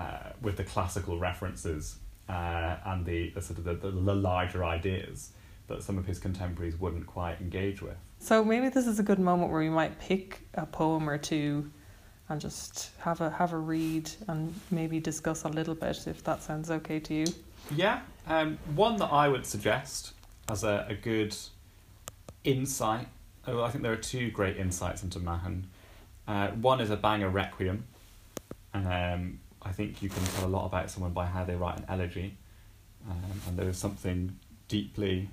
[0.00, 1.96] uh, with the classical references
[2.28, 5.32] uh, and the, the sort of the, the, larger ideas
[5.66, 7.96] that some of his contemporaries wouldn't quite engage with.
[8.18, 11.70] So maybe this is a good moment where we might pick a poem or two
[12.30, 16.42] and just have a have a read and maybe discuss a little bit if that
[16.42, 17.26] sounds okay to you.
[17.74, 20.12] Yeah, um, one that I would suggest
[20.48, 21.36] as a, a good
[22.44, 23.08] insight.
[23.46, 25.66] Oh, I think there are two great insights into Mahon.
[26.26, 27.84] Uh, one is a Bangor requiem.
[28.72, 31.84] Um, I think you can tell a lot about someone by how they write an
[31.88, 32.36] elegy,
[33.08, 35.28] um, and there is something deeply.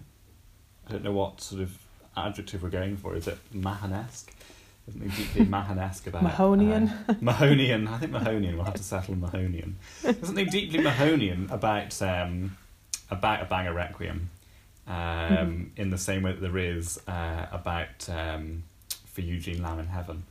[0.87, 1.77] I don't know what sort of
[2.15, 3.15] adjective we're going for.
[3.15, 4.29] Is it Mahonesque?
[4.91, 6.91] something deeply Mahonesque about Mahonian.
[7.07, 7.87] Uh, Mahonian.
[7.89, 8.55] I think Mahonian.
[8.55, 9.73] We'll have to settle Mahonian.
[10.01, 12.57] There's something deeply Mahonian about um,
[13.11, 14.29] about a Bangor requiem,
[14.87, 15.81] um, mm-hmm.
[15.81, 18.63] in the same way that there is uh, about um,
[19.05, 20.23] for Eugene Lambe in Heaven.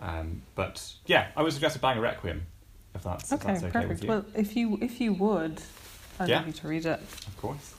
[0.00, 2.46] Um, but yeah, I would suggest a Bangor requiem
[2.98, 3.52] if that's okay.
[3.52, 4.04] If that's okay perfect.
[4.04, 5.62] Well, if you if you would,
[6.20, 6.38] I'd yeah.
[6.38, 7.00] like you to read it.
[7.00, 7.74] Of course.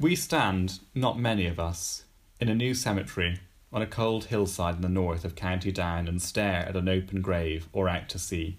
[0.00, 2.04] We stand, not many of us,
[2.40, 3.38] in a new cemetery
[3.72, 7.22] on a cold hillside in the north of County Down and stare at an open
[7.22, 8.58] grave or out to sea.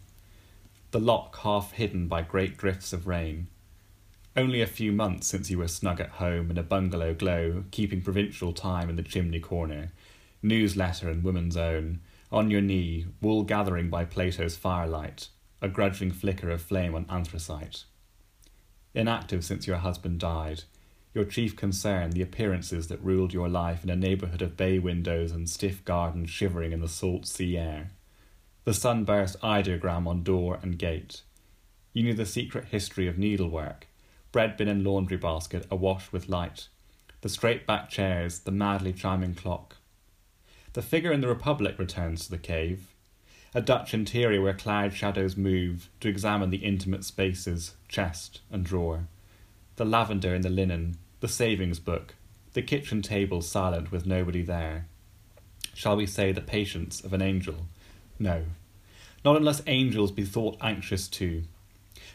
[0.92, 3.48] The loch half hidden by great drifts of rain.
[4.36, 8.02] Only a few months since you were snug at home in a bungalow glow, keeping
[8.02, 9.92] provincial time in the chimney corner,
[10.42, 12.00] newsletter and woman's own,
[12.34, 15.28] on your knee, wool gathering by Plato's firelight,
[15.62, 17.84] a grudging flicker of flame on anthracite.
[18.96, 20.64] Inactive since your husband died,
[21.14, 25.32] your chief concern the appearances that ruled your life in a neighbourhood of bay windows
[25.32, 27.92] and stiff gardens shivering in the salt sea air.
[28.64, 31.22] The sunburst ideogram on door and gate.
[31.94, 33.88] You knew the secret history of needlework,
[34.32, 36.68] bread bin and laundry basket awash with light,
[37.22, 39.78] the straight backed chairs, the madly chiming clock.
[40.74, 42.88] The figure in the Republic returns to the cave,
[43.54, 49.08] a Dutch interior where cloud shadows move to examine the intimate spaces, chest and drawer.
[49.76, 52.16] The lavender in the linen, the savings book,
[52.54, 54.88] the kitchen table silent with nobody there.
[55.76, 57.68] Shall we say the patience of an angel?
[58.18, 58.44] No.
[59.24, 61.44] Not unless angels be thought anxious too.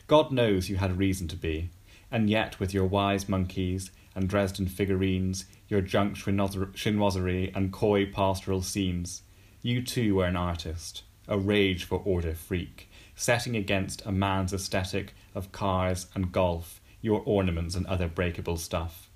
[0.09, 1.71] God knows you had reason to be,
[2.11, 8.63] and yet with your wise monkeys and Dresden figurines, your junk chinoiserie and coy pastoral
[8.63, 9.23] scenes,
[9.63, 15.15] you too were an artist, a rage for order freak, setting against a man's aesthetic
[15.35, 19.09] of cars and golf your ornaments and other breakable stuff.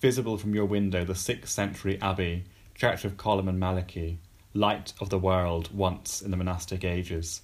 [0.00, 2.44] Visible from your window, the sixth century abbey,
[2.74, 4.18] church of Colum and Malachy,
[4.54, 7.42] light of the world once in the monastic ages,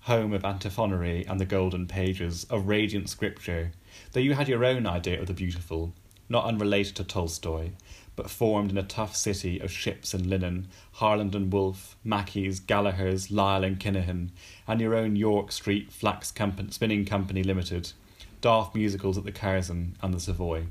[0.00, 3.72] home of antiphonary and the golden pages, of radiant scripture,
[4.12, 5.92] though you had your own idea of the beautiful,
[6.28, 7.70] not unrelated to Tolstoy,
[8.16, 13.30] but formed in a tough city of ships and linen, Harland and Wolff, Mackie's, Gallagher's,
[13.30, 14.30] Lyle and Kinahan,
[14.66, 16.32] and your own York Street Flax
[16.70, 17.92] Spinning Company Limited,
[18.40, 20.66] daft musicals at the Curzon and the Savoy.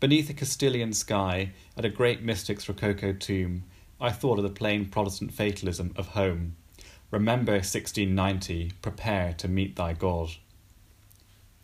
[0.00, 3.64] Beneath a Castilian sky, at a great mystic's rococo tomb,
[4.00, 6.56] I thought of the plain Protestant fatalism of home.
[7.10, 10.30] Remember 1690, prepare to meet thy God.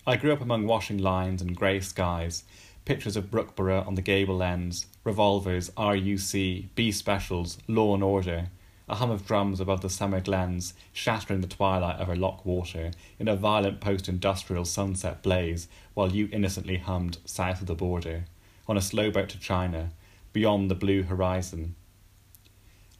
[0.06, 2.44] I grew up among washing lines and grey skies,
[2.84, 8.50] pictures of Brookeborough on the gable ends, revolvers, RUC, B specials, law and order,
[8.86, 12.90] a hum of drums above the summer glens, shattering the twilight of her lock water
[13.18, 18.26] in a violent post industrial sunset blaze, while you innocently hummed south of the border,
[18.68, 19.90] on a slow boat to China,
[20.34, 21.76] beyond the blue horizon.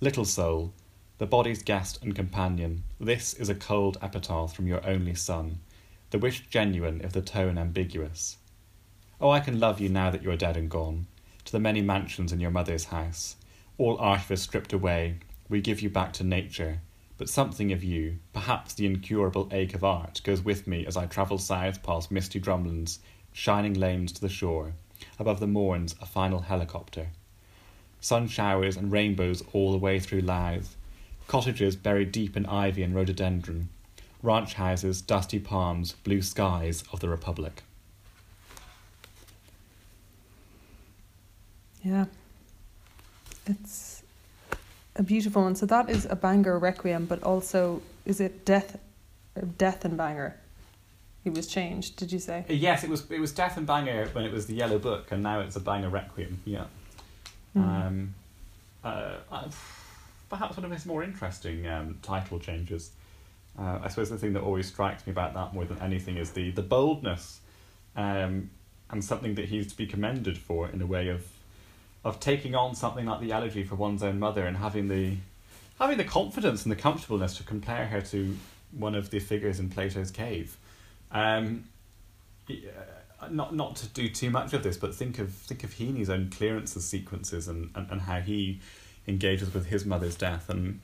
[0.00, 0.72] Little soul,
[1.18, 5.58] the body's guest and companion, this is a cold epitaph from your only son,
[6.14, 8.36] the wish genuine if the tone ambiguous.
[9.20, 11.08] Oh, I can love you now that you are dead and gone,
[11.44, 13.34] to the many mansions in your mother's house,
[13.78, 15.16] all artifice stripped away,
[15.48, 16.82] we give you back to nature.
[17.18, 21.06] But something of you, perhaps the incurable ache of art, goes with me as I
[21.06, 23.00] travel south past misty drumlins,
[23.32, 24.74] shining lanes to the shore.
[25.18, 27.08] Above the Mournes, a final helicopter.
[28.00, 30.76] Sun showers and rainbows all the way through Louth.
[31.26, 33.68] Cottages buried deep in ivy and rhododendron.
[34.24, 37.62] Ranch houses, dusty palms, blue skies of the Republic.
[41.82, 42.06] Yeah.
[43.46, 44.02] It's
[44.96, 45.54] a beautiful one.
[45.54, 48.78] So that is a Bangor requiem, but also is it death
[49.58, 50.36] death and Bangor?
[51.24, 52.44] It was changed, did you say?
[52.48, 55.22] Yes, it was it was Death and Bangor when it was the Yellow Book, and
[55.22, 56.40] now it's a Bangor Requiem.
[56.44, 56.64] Yeah.
[57.56, 57.62] Mm.
[57.62, 58.14] Um,
[58.84, 59.48] uh, uh,
[60.28, 62.90] perhaps one of his more interesting um, title changes.
[63.58, 66.32] Uh, I suppose the thing that always strikes me about that more than anything is
[66.32, 67.40] the the boldness,
[67.96, 68.50] um,
[68.90, 71.26] and something that he's to be commended for in a way of
[72.04, 75.16] of taking on something like the elegy for one's own mother and having the
[75.78, 78.36] having the confidence and the comfortableness to compare her to
[78.72, 80.56] one of the figures in Plato's cave.
[81.10, 81.64] Um,
[82.48, 82.70] yeah,
[83.30, 86.30] not not to do too much of this, but think of think of Heaney's own
[86.30, 88.60] clearances sequences and, and, and how he
[89.06, 90.80] engages with his mother's death and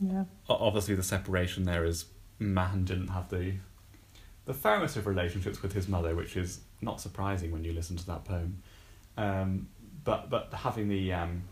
[0.00, 0.24] Yeah.
[0.48, 2.06] obviously the separation there is
[2.38, 3.54] Mahon didn't have the
[4.46, 8.06] the firmest of relationships with his mother, which is not surprising when you listen to
[8.06, 8.62] that poem.
[9.16, 9.68] Um,
[10.04, 11.44] but but having the um,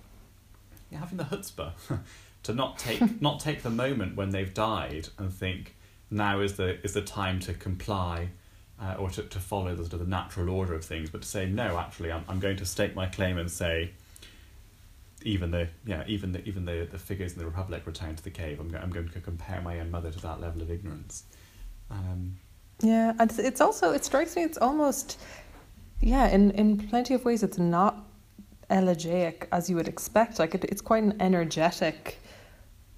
[0.90, 1.72] yeah, having the chutzpah
[2.42, 5.76] to not take not take the moment when they've died and think
[6.10, 8.28] now is the is the time to comply
[8.80, 11.28] uh, or to, to follow the sort of the natural order of things, but to
[11.28, 13.92] say no, actually, I'm I'm going to stake my claim and say
[15.24, 18.30] even the yeah even the even the, the figures in the republic return to the
[18.30, 18.60] cave.
[18.60, 21.24] I'm I'm going to compare my own mother to that level of ignorance.
[21.90, 22.36] Um,
[22.80, 25.18] Yeah, and it's also it strikes me it's almost
[26.00, 28.04] yeah in in plenty of ways it's not
[28.70, 30.38] elegiac as you would expect.
[30.38, 32.18] Like it, it's quite an energetic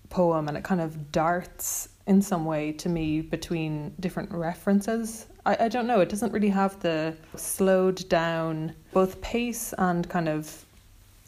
[0.08, 5.26] poem, and it kind of darts in some way to me between different references.
[5.46, 6.00] I, I don't know.
[6.00, 10.64] It doesn't really have the slowed down both pace and kind of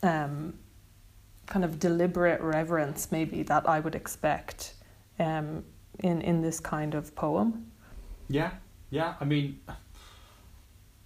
[0.03, 0.55] um,
[1.47, 4.74] kind of deliberate reverence maybe that I would expect
[5.18, 5.64] um,
[6.01, 7.70] in in this kind of poem.
[8.28, 8.51] yeah,
[8.90, 9.14] yeah.
[9.20, 9.61] I mean,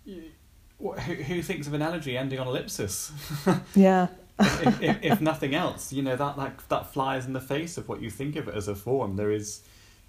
[0.06, 3.12] who, who thinks of an elegy ending on ellipsis?
[3.74, 4.08] Yeah.
[4.40, 7.88] if, if, if nothing else, you know that, that that flies in the face of
[7.90, 9.16] what you think of it as a form.
[9.16, 9.60] There is,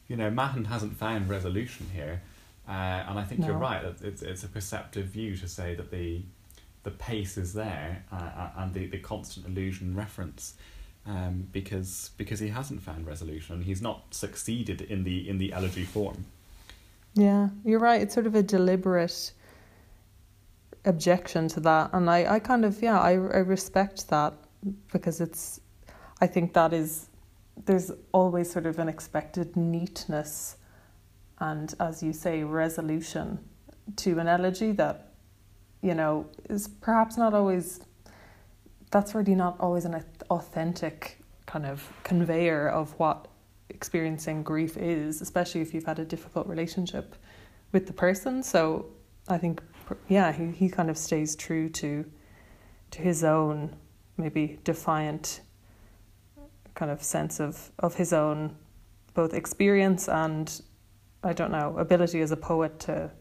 [0.08, 2.22] you know, Mahon hasn't found resolution here,
[2.68, 3.84] uh, and I think you're right.
[4.02, 6.24] It's it's a perceptive view to say that the
[6.84, 10.56] the pace is there uh, uh, and the, the constant illusion reference,
[11.06, 15.84] um, because because he hasn't found resolution he's not succeeded in the in the elegy
[15.84, 16.26] form.
[17.14, 18.02] Yeah, you're right.
[18.02, 19.34] It's sort of a deliberate
[20.86, 21.90] objection to that.
[21.94, 24.34] And I, I kind of, yeah, I, I respect that
[24.92, 25.60] because it's,
[26.22, 27.08] I think that is,
[27.66, 30.58] there's always sort of an expected neatness
[31.40, 33.40] and, as you say, resolution
[33.98, 35.11] to an elegy that,
[35.82, 37.82] you know, is perhaps not always,
[38.92, 43.28] that's really not always an authentic kind of conveyor of what
[43.70, 47.16] experiencing grief is, especially if you've had a difficult relationship
[47.72, 48.44] with the person.
[48.44, 48.86] So
[49.28, 49.62] I think,
[50.08, 52.06] yeah, he, he kind of stays true to
[52.92, 53.74] to his own
[54.18, 55.42] maybe defiant
[56.76, 58.56] kind of sense of, of his own
[59.14, 60.62] both experience and
[61.24, 63.12] I don't know ability as a poet to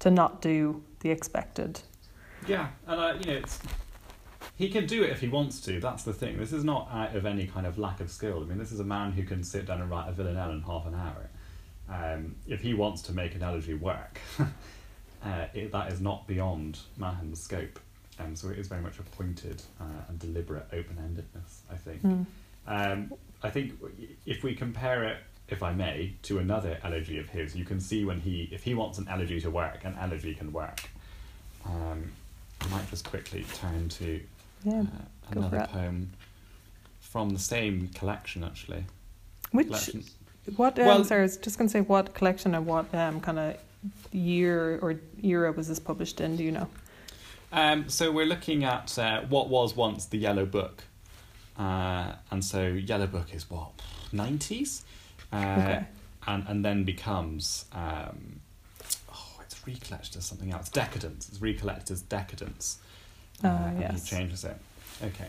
[0.00, 1.80] to not do the expected.
[2.50, 3.60] Yeah, and uh, you know, it's,
[4.56, 5.78] he can do it if he wants to.
[5.78, 6.36] That's the thing.
[6.36, 8.42] This is not out of any kind of lack of skill.
[8.42, 10.60] I mean, this is a man who can sit down and write a villanelle in
[10.62, 11.30] half an hour.
[11.88, 16.78] Um, if he wants to make an elegy work, uh, it, that is not beyond
[16.96, 17.78] Mahon's scope.
[18.18, 21.60] Um, so it is very much a pointed uh, and deliberate open-endedness.
[21.70, 22.02] I think.
[22.02, 22.26] Mm.
[22.66, 23.74] Um, I think
[24.26, 28.04] if we compare it, if I may, to another elegy of his, you can see
[28.04, 30.90] when he, if he wants an elegy to work, an elegy can work.
[31.64, 32.12] Um,
[32.60, 34.20] I might just quickly turn to
[34.64, 34.80] Yeah.
[34.82, 34.84] uh,
[35.30, 36.10] another poem
[37.00, 38.84] from the same collection, actually.
[39.52, 40.04] Which Collection.
[40.56, 43.38] what um, Well- sorry, I was just gonna say what collection and what um kind
[43.38, 43.56] of
[44.12, 46.68] year or era was this published in, do you know?
[47.52, 50.84] Um, so we're looking at uh, what was once the Yellow Book,
[51.58, 53.70] uh, and so Yellow Book is what
[54.12, 54.84] nineties,
[55.32, 55.84] uh, Okay.
[56.28, 58.39] and and then becomes um,
[59.66, 60.68] recollected as something else.
[60.68, 61.28] Decadence.
[61.28, 62.78] It's recollected as Decadence.
[63.42, 64.08] Uh, Ah, and yes.
[64.08, 64.56] He changes it.
[65.02, 65.28] Okay.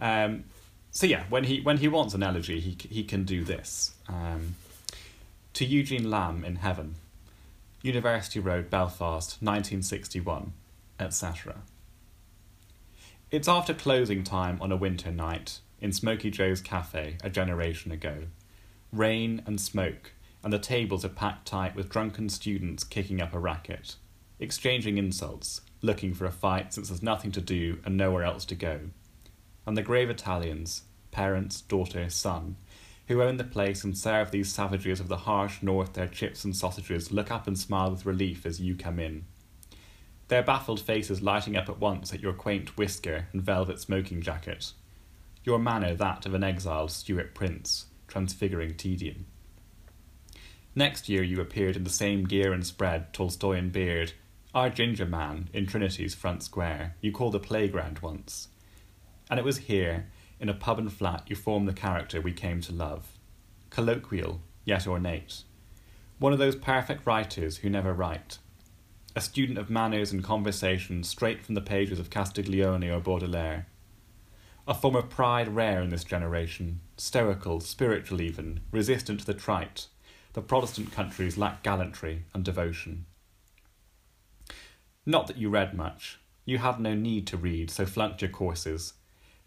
[0.00, 0.44] Um,
[0.90, 3.94] so yeah, when he when he wants an elegy, he he can do this.
[4.08, 4.54] Um,
[5.54, 6.94] to Eugene Lambe in Heaven,
[7.82, 10.52] University Road, Belfast, nineteen sixty one,
[10.98, 11.56] etc.
[13.30, 18.24] It's after closing time on a winter night in Smoky Joe's cafe a generation ago.
[18.92, 20.12] Rain and smoke,
[20.44, 23.96] and the tables are packed tight with drunken students kicking up a racket,
[24.38, 28.54] exchanging insults, looking for a fight since there's nothing to do and nowhere else to
[28.54, 28.80] go.
[29.66, 32.56] And the grave Italians, parents, daughter, son,
[33.08, 36.54] who own the place and serve these savages of the harsh north their chips and
[36.54, 39.24] sausages, look up and smile with relief as you come in
[40.28, 44.72] their baffled faces lighting up at once at your quaint whisker and velvet smoking jacket,
[45.44, 49.26] your manner that of an exiled Stuart prince, transfiguring tedium.
[50.76, 54.12] Next year you appeared in the same gear and spread, Tolstoyan beard,
[54.54, 58.48] our ginger man in Trinity's front square, you called the playground once.
[59.30, 60.06] And it was here,
[60.40, 63.18] in a pub and flat, you formed the character we came to love.
[63.70, 65.42] Colloquial, yet ornate.
[66.18, 68.38] One of those perfect writers who never write,
[69.16, 73.66] a student of manners and conversation straight from the pages of Castiglione or Baudelaire.
[74.66, 79.86] A form of pride rare in this generation, stoical, spiritual even, resistant to the trite.
[80.34, 83.06] The Protestant countries lack gallantry and devotion.
[85.06, 86.18] Not that you read much.
[86.44, 88.94] You had no need to read, so flunked your courses.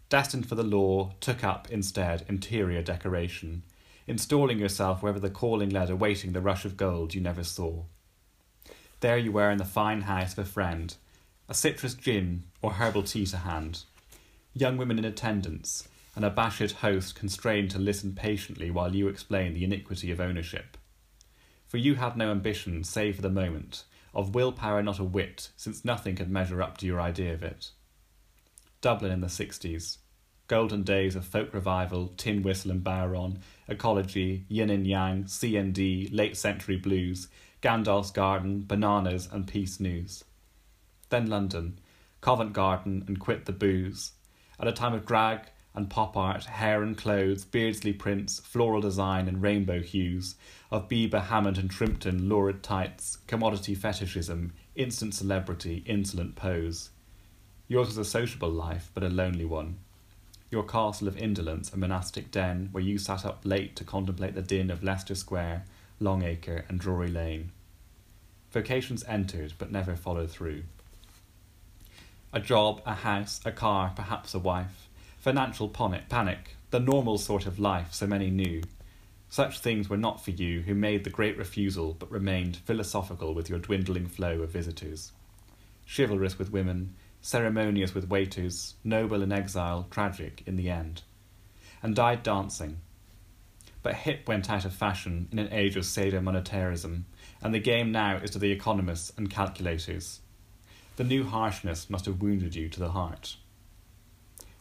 [0.08, 3.64] Destined for the law, took up, instead, interior decoration,
[4.06, 7.82] installing yourself wherever the calling led awaiting the rush of gold you never saw.
[9.00, 10.96] There you were in the fine house of a friend,
[11.50, 13.84] a citrus gin or herbal tea to hand,
[14.54, 15.86] young women in attendance,
[16.16, 20.77] and a host constrained to listen patiently while you explained the iniquity of ownership.
[21.68, 25.84] For you had no ambition, save for the moment, of willpower not a whit, since
[25.84, 27.70] nothing could measure up to your idea of it.
[28.80, 29.98] Dublin in the 60s.
[30.46, 36.38] Golden days of folk revival, tin whistle and bodhrán, ecology, yin and yang, CND, late
[36.38, 37.28] century blues,
[37.60, 40.24] Gandalf's Garden, Bananas, and Peace News.
[41.10, 41.80] Then London,
[42.22, 44.12] Covent Garden, and Quit the Booze.
[44.58, 49.28] At a time of drag and pop art, hair and clothes, Beardsley prints, floral design,
[49.28, 50.34] and rainbow hues,
[50.70, 56.90] of Biba, Hammond, and Shrimpton, lurid tights, commodity fetishism, instant celebrity, insolent pose.
[57.68, 59.78] Yours was a sociable life, but a lonely one.
[60.50, 64.42] Your castle of indolence, a monastic den, where you sat up late to contemplate the
[64.42, 65.64] din of Leicester Square
[66.00, 67.52] Longacre, and Drury Lane.
[68.52, 70.62] Vocations entered but never followed through.
[72.32, 74.87] A job, a house, a car, perhaps a wife,
[75.18, 78.62] financial panic, the normal sort of life so many knew.
[79.28, 83.50] Such things were not for you who made the great refusal but remained philosophical with
[83.50, 85.12] your dwindling flow of visitors.
[85.86, 91.02] Chivalrous with women, ceremonious with waiters, noble in exile, tragic in the end.
[91.82, 92.78] And died dancing,
[93.82, 97.02] but hip went out of fashion in an age of sadomonetarism,
[97.42, 100.20] and the game now is to the economists and calculators.
[100.96, 103.36] The new harshness must have wounded you to the heart.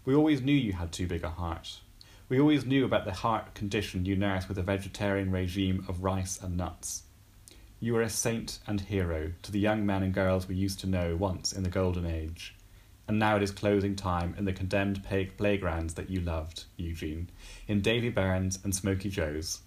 [0.08, 1.82] We always knew you had too big a heart.
[2.30, 6.42] We always knew about the heart condition you nursed with a vegetarian regime of rice
[6.42, 7.04] and nuts.
[7.82, 10.88] You were a saint and hero to the young men and girls we used to
[10.88, 12.56] know once in the golden age
[13.06, 17.30] and now it is closing time in the condemned playgrounds that you loved, Eugene,
[17.68, 19.60] in Davy Byrne's and Smoky Joe's.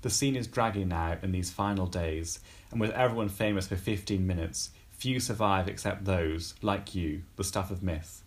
[0.00, 2.40] The scene is dragging now in these final days,
[2.70, 7.70] and with everyone famous for 15 minutes, few survive except those, like you, the stuff
[7.70, 8.23] of myth.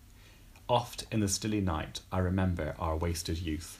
[0.68, 3.78] Oft in the stilly night I remember our wasted youth.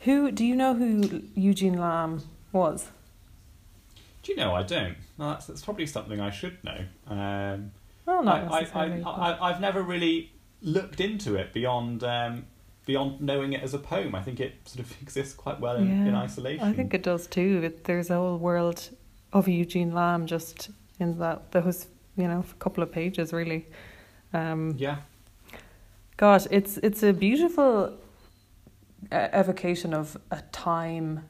[0.00, 2.88] Who do you know who Eugene Lambe was?
[4.22, 4.54] Do you know?
[4.54, 4.96] I don't.
[5.18, 6.84] Well, that's, that's probably something I should know.
[7.08, 7.72] Um,
[8.04, 9.02] well, not I, necessarily.
[9.02, 10.32] I, I, have never really
[10.62, 12.46] looked into it beyond um,
[12.86, 14.14] beyond knowing it as a poem.
[14.14, 16.64] I think it sort of exists quite well in, yeah, in isolation.
[16.64, 17.62] I think it does too.
[17.64, 18.90] It, there's a whole world
[19.32, 23.66] of Eugene Lambe just in that those you know a couple of pages really.
[24.32, 24.98] Um, yeah.
[26.16, 27.98] God, it's it's a beautiful
[29.12, 31.28] evocation of a time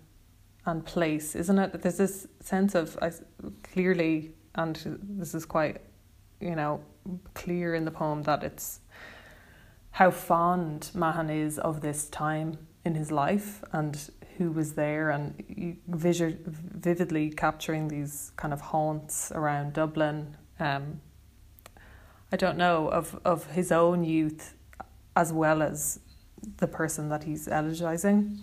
[0.64, 1.82] and place, isn't it?
[1.82, 3.12] There's this sense of I,
[3.62, 5.80] clearly, and this is quite
[6.41, 6.80] you know,
[7.34, 8.80] clear in the poem that it's
[9.93, 15.78] how fond Mahon is of this time in his life and who was there and
[15.89, 20.37] vividly capturing these kind of haunts around Dublin.
[20.61, 21.01] Um,
[22.30, 24.56] I don't know of of his own youth
[25.17, 25.99] as well as
[26.59, 28.43] the person that he's elegizing.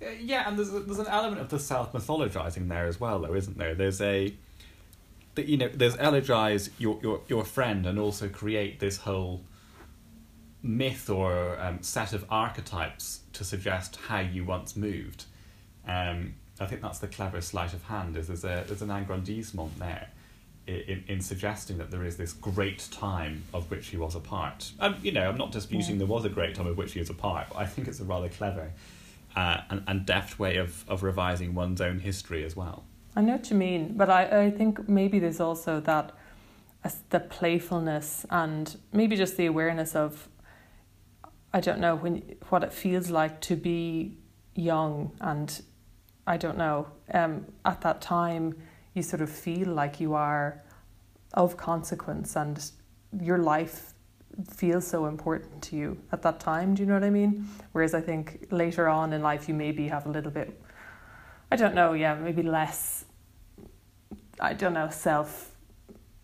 [0.00, 3.34] Uh, yeah, and there's there's an element of the self mythologizing there as well, though,
[3.34, 3.74] isn't there?
[3.74, 4.34] There's a
[5.34, 9.42] that you know there's elegize your your your friend and also create this whole
[10.62, 15.24] myth or um, set of archetypes to suggest how you once moved.
[15.86, 18.16] Um, I think that's the clever sleight of hand.
[18.16, 20.10] Is there's a there's an aggrandisement there,
[20.66, 24.72] in, in suggesting that there is this great time of which he was a part.
[24.78, 25.98] Um, you know, I'm not disputing yeah.
[25.98, 28.00] there was a great time of which he was a part, but I think it's
[28.00, 28.72] a rather clever
[29.34, 32.84] uh, and, and deft way of, of revising one's own history as well.
[33.16, 36.12] I know what you mean, but I, I think maybe there's also that
[36.84, 40.28] uh, the playfulness and maybe just the awareness of
[41.54, 44.16] I don't know when what it feels like to be
[44.54, 45.62] young and
[46.26, 48.54] I don't know um, at that time
[48.94, 50.62] you sort of feel like you are
[51.34, 52.70] of consequence and
[53.20, 53.94] your life
[54.50, 57.94] feels so important to you at that time do you know what I mean whereas
[57.94, 60.60] I think later on in life you maybe have a little bit
[61.50, 63.04] I don't know yeah maybe less
[64.40, 65.54] I don't know self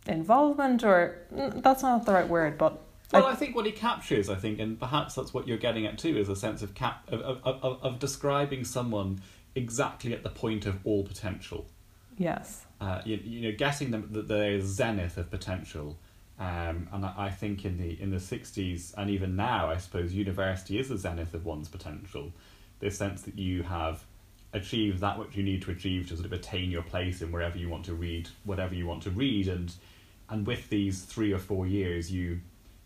[0.07, 3.73] involvement or mm, that's not the right word but well, I, I, think what he
[3.73, 6.75] captures, I think, and perhaps that's what you're getting at too, is a sense of
[6.75, 9.23] cap of, of, of, of describing someone
[9.55, 11.66] exactly at the point of all potential.
[12.19, 12.66] Yes.
[12.81, 15.97] Uh, you, you know, getting them that is zenith of potential,
[16.39, 20.12] um, and I, I think in the in the sixties and even now, I suppose
[20.12, 22.33] university is the zenith of one's potential.
[22.81, 24.05] This sense that you have
[24.53, 27.59] achieved that which you need to achieve to sort of attain your place in wherever
[27.59, 29.73] you want to read, whatever you want to read, and
[30.29, 32.41] and with these three or four years, you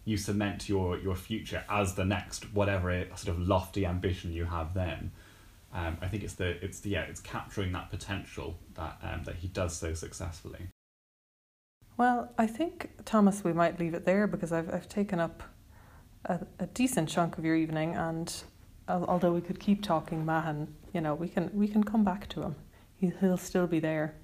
[0.05, 4.75] you cement your your future as the next whatever sort of lofty ambition you have
[4.75, 5.11] then.
[5.75, 9.37] Um, I think it's the it's the, yeah it's capturing that potential that um, that
[9.37, 10.69] he does so successfully.
[11.97, 15.43] Well, I think Thomas, we might leave it there because I've I've taken up
[16.27, 18.33] a, a decent chunk of your evening, and
[18.89, 22.43] although we could keep talking Mahon, you know, we can we can come back to
[22.43, 22.55] him.
[22.97, 24.15] He, he'll still be there.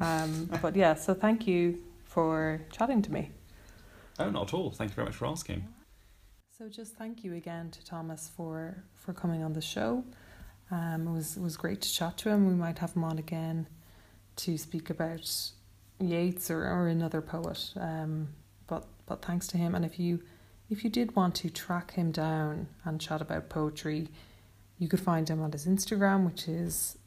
[0.00, 3.30] Um, but yeah, so thank you for chatting to me.
[4.18, 4.70] Oh, not at all.
[4.70, 5.66] Thank you very much for asking.
[6.56, 10.04] So just thank you again to Thomas for for coming on the show.
[10.70, 12.46] Um, it was it was great to chat to him.
[12.46, 13.66] We might have him on again
[14.36, 15.30] to speak about
[15.98, 17.72] Yeats or, or another poet.
[17.76, 18.28] Um,
[18.66, 19.74] but but thanks to him.
[19.74, 20.22] And if you
[20.68, 24.08] if you did want to track him down and chat about poetry,
[24.78, 26.98] you could find him on his Instagram, which is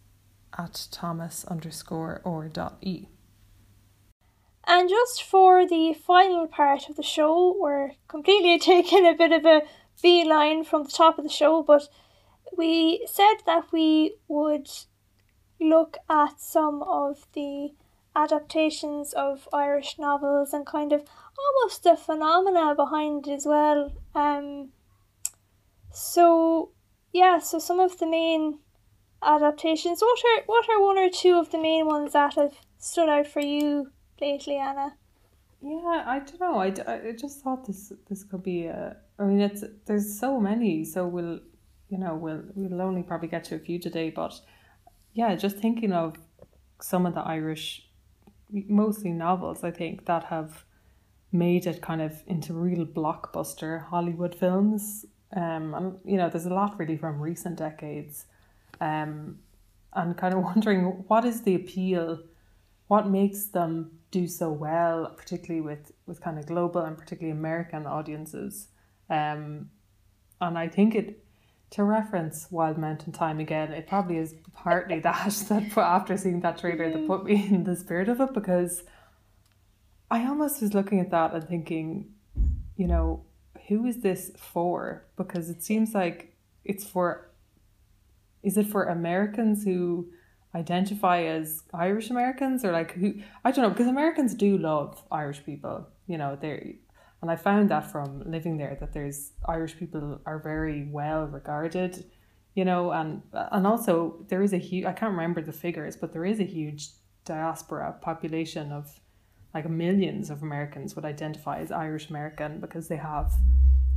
[0.58, 3.08] at Thomas underscore or dot e.
[4.66, 9.46] And just for the final part of the show, we're completely taking a bit of
[9.46, 9.64] a
[10.02, 11.88] beeline from the top of the show, but
[12.58, 14.70] we said that we would
[15.60, 17.70] look at some of the
[18.16, 21.04] adaptations of Irish novels and kind of
[21.38, 23.92] almost the phenomena behind it as well.
[24.16, 24.70] Um,
[25.92, 26.72] so
[27.14, 28.60] yeah, so some of the main
[29.22, 30.02] adaptations.
[30.02, 33.28] What are what are one or two of the main ones that have stood out
[33.28, 33.92] for you
[34.22, 34.96] lately, Anna?
[35.62, 36.60] Yeah, I don't know.
[36.60, 36.68] I,
[37.10, 38.96] I just thought this this could be a.
[39.18, 41.40] I mean, it's there's so many, so we'll,
[41.90, 44.10] you know, we'll we'll only probably get to a few today.
[44.10, 44.40] But
[45.14, 46.18] yeah, just thinking of
[46.82, 47.88] some of the Irish,
[48.52, 50.64] mostly novels, I think that have
[51.32, 55.06] made it kind of into real blockbuster Hollywood films.
[55.36, 58.26] Um, and you know, there's a lot really from recent decades,
[58.82, 59.40] um,
[59.94, 62.20] and kind of wondering what is the appeal,
[62.88, 67.86] what makes them do so well, particularly with, with kind of global and particularly American
[67.86, 68.68] audiences.
[69.10, 69.70] Um,
[70.42, 71.24] and I think it,
[71.72, 76.58] to reference Wild Mountain Thyme again, it probably is partly that that after seeing that
[76.58, 78.84] trailer that put me in the spirit of it because
[80.12, 82.14] I almost was looking at that and thinking,
[82.76, 83.26] you know,
[83.68, 85.06] who is this for?
[85.16, 87.30] Because it seems like it's for,
[88.42, 90.10] is it for Americans who
[90.56, 93.14] identify as Irish Americans or like who
[93.46, 96.80] I don't know because Americans do love Irish people you know they
[97.22, 102.06] and I found that from living there that there's Irish people are very well regarded
[102.56, 106.14] you know and and also there is a huge I can't remember the figures but
[106.14, 106.90] there is a huge
[107.26, 109.00] diaspora population of
[109.54, 113.34] like millions of Americans would identify as Irish American because they have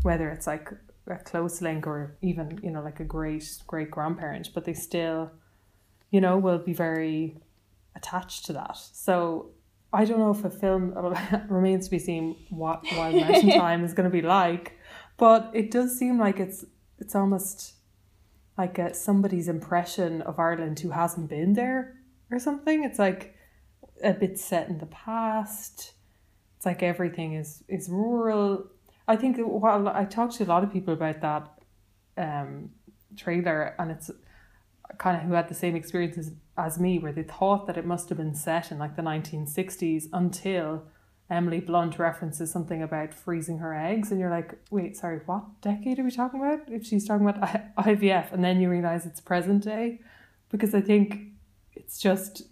[0.02, 0.70] whether it's like
[1.06, 5.30] a close link or even you know like a great great grandparent but they still
[6.12, 7.38] you know, will be very
[7.96, 8.76] attached to that.
[8.76, 9.50] So
[9.92, 10.92] I don't know if a film
[11.48, 14.78] remains to be seen what Wild Mountain Thyme is going to be like,
[15.16, 16.64] but it does seem like it's
[16.98, 17.74] it's almost
[18.56, 21.96] like a, somebody's impression of Ireland who hasn't been there
[22.30, 22.84] or something.
[22.84, 23.34] It's like
[24.02, 25.92] a bit set in the past.
[26.56, 28.66] It's like everything is is rural.
[29.06, 31.50] I think while I talked to a lot of people about that
[32.16, 32.70] um,
[33.16, 34.10] trailer, and it's
[34.98, 36.34] kind of who had the same experiences as
[36.78, 40.84] me, where they thought that it must have been set in like the 1960s until
[41.30, 45.98] Emily Blunt references something about freezing her eggs, and you're like, wait, sorry, what decade
[45.98, 46.60] are we talking about?
[46.70, 47.40] If she's talking about
[47.78, 50.00] IVF, and then you realize it's present day,
[50.50, 51.32] because I think
[51.74, 52.42] it's just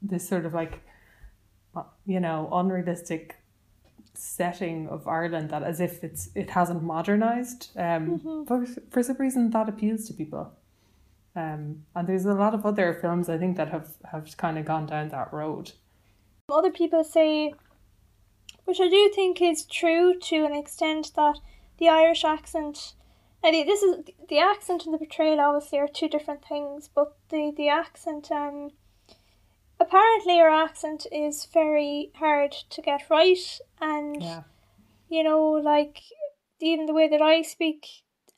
[0.00, 0.80] this sort of like
[1.76, 3.36] uh, you know, unrealistic
[4.14, 7.70] setting of Ireland that as if it's it hasn't modernized.
[7.76, 8.46] Um, Mhm.
[8.46, 10.50] but for some reason that appeals to people.
[11.40, 14.64] Um, and there's a lot of other films I think that have have kind of
[14.64, 15.72] gone down that road.
[16.50, 17.54] Other people say,
[18.64, 21.38] which I do think is true to an extent, that
[21.78, 22.94] the Irish accent.
[23.42, 27.16] I think this is the accent and the portrayal obviously are two different things, but
[27.30, 28.70] the the accent um
[29.78, 34.42] apparently our accent is very hard to get right and Yeah.
[35.08, 36.02] you know like
[36.60, 37.86] even the way that I speak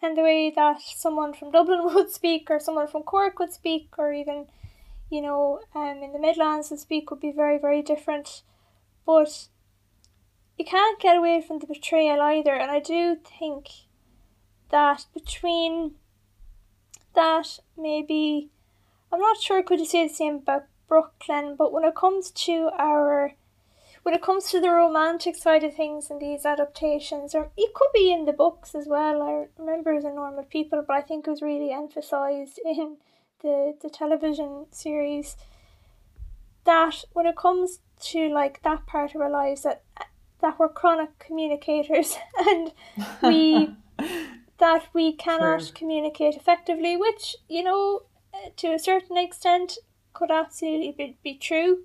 [0.03, 3.91] and the way that someone from Dublin would speak or someone from Cork would speak
[3.97, 4.47] or even
[5.11, 8.43] you know um in the Midlands would speak would be very very different.
[9.07, 9.49] But
[10.59, 12.55] you can't get away from the betrayal either.
[12.55, 13.69] And I do think
[14.71, 15.97] that between
[17.15, 18.51] that maybe
[19.13, 22.71] I'm not sure could you say the same about Brooklyn, but when it comes to
[22.79, 23.33] our
[24.03, 27.91] when it comes to the romantic side of things in these adaptations, or it could
[27.95, 29.23] be in the books as well.
[29.23, 32.97] I remember as a normal people, but I think it was really emphasized in
[33.43, 35.37] the the television series
[36.65, 39.83] that when it comes to like that part of our lives that
[40.41, 42.73] that we're chronic communicators and
[43.23, 43.75] we
[44.59, 45.73] that we cannot True.
[45.75, 48.03] communicate effectively, which you know
[48.35, 49.79] uh, to a certain extent
[50.13, 51.85] could absolutely be, be true.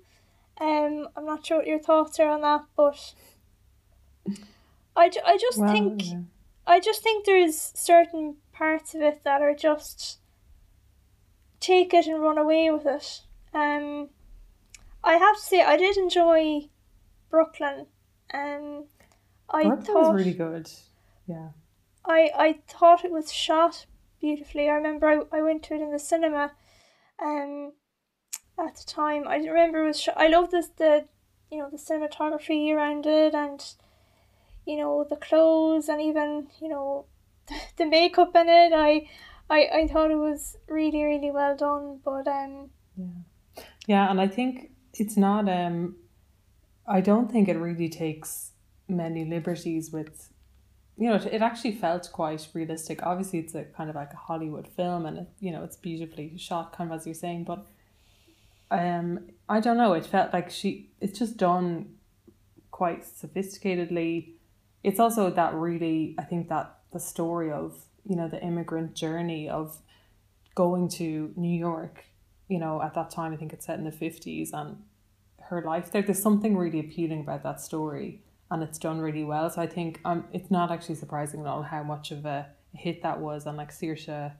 [0.60, 3.14] Um, I'm not sure what your thoughts are on that, but
[4.96, 6.20] I, ju- I just Well, think yeah.
[6.66, 10.18] I just think there's certain parts of it that are just
[11.60, 13.22] take it and run away with it.
[13.54, 14.10] Um,
[15.02, 16.68] I have to say I did enjoy
[17.30, 17.86] Brooklyn.
[18.34, 18.84] Um,
[19.48, 20.70] I Brooklyn thought was really good.
[21.26, 21.48] Yeah.
[22.04, 23.86] I I thought it was shot
[24.20, 24.68] beautifully.
[24.68, 26.52] I remember I, I went to it in the cinema,
[27.22, 27.72] um,
[28.58, 29.26] at the time.
[29.26, 30.00] I remember it was.
[30.00, 31.06] Sh- I love this the,
[31.50, 33.64] you know, the cinematography around it, and,
[34.66, 37.06] you know, the clothes, and even you know,
[37.76, 38.72] the makeup in it.
[38.72, 39.08] I,
[39.50, 42.00] I I thought it was really really well done.
[42.04, 43.06] But um, Yeah,
[43.86, 45.96] yeah, and I think it's not um
[46.86, 48.52] I don't think it really takes
[48.88, 50.32] many liberties with
[50.96, 53.04] you know, it, it actually felt quite realistic.
[53.04, 56.36] Obviously it's a kind of like a Hollywood film and it, you know, it's beautifully
[56.36, 57.64] shot kind of as you're saying, but
[58.70, 61.94] um I don't know, it felt like she it's just done
[62.70, 64.32] quite sophisticatedly.
[64.84, 69.48] It's also that really I think that the story of, you know, the immigrant journey
[69.48, 69.78] of
[70.54, 72.04] going to New York
[72.48, 74.82] you know, at that time, I think it's set in the 50s, and
[75.48, 79.50] her life there, there's something really appealing about that story, and it's done really well.
[79.50, 83.02] So I think um, it's not actually surprising at all how much of a hit
[83.02, 84.32] that was, and like Saoirse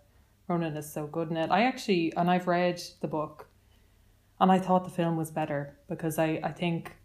[0.49, 1.51] Ronan is so good in it.
[1.51, 3.48] I actually, and I've read the book,
[4.41, 6.97] and I thought the film was better because I, I think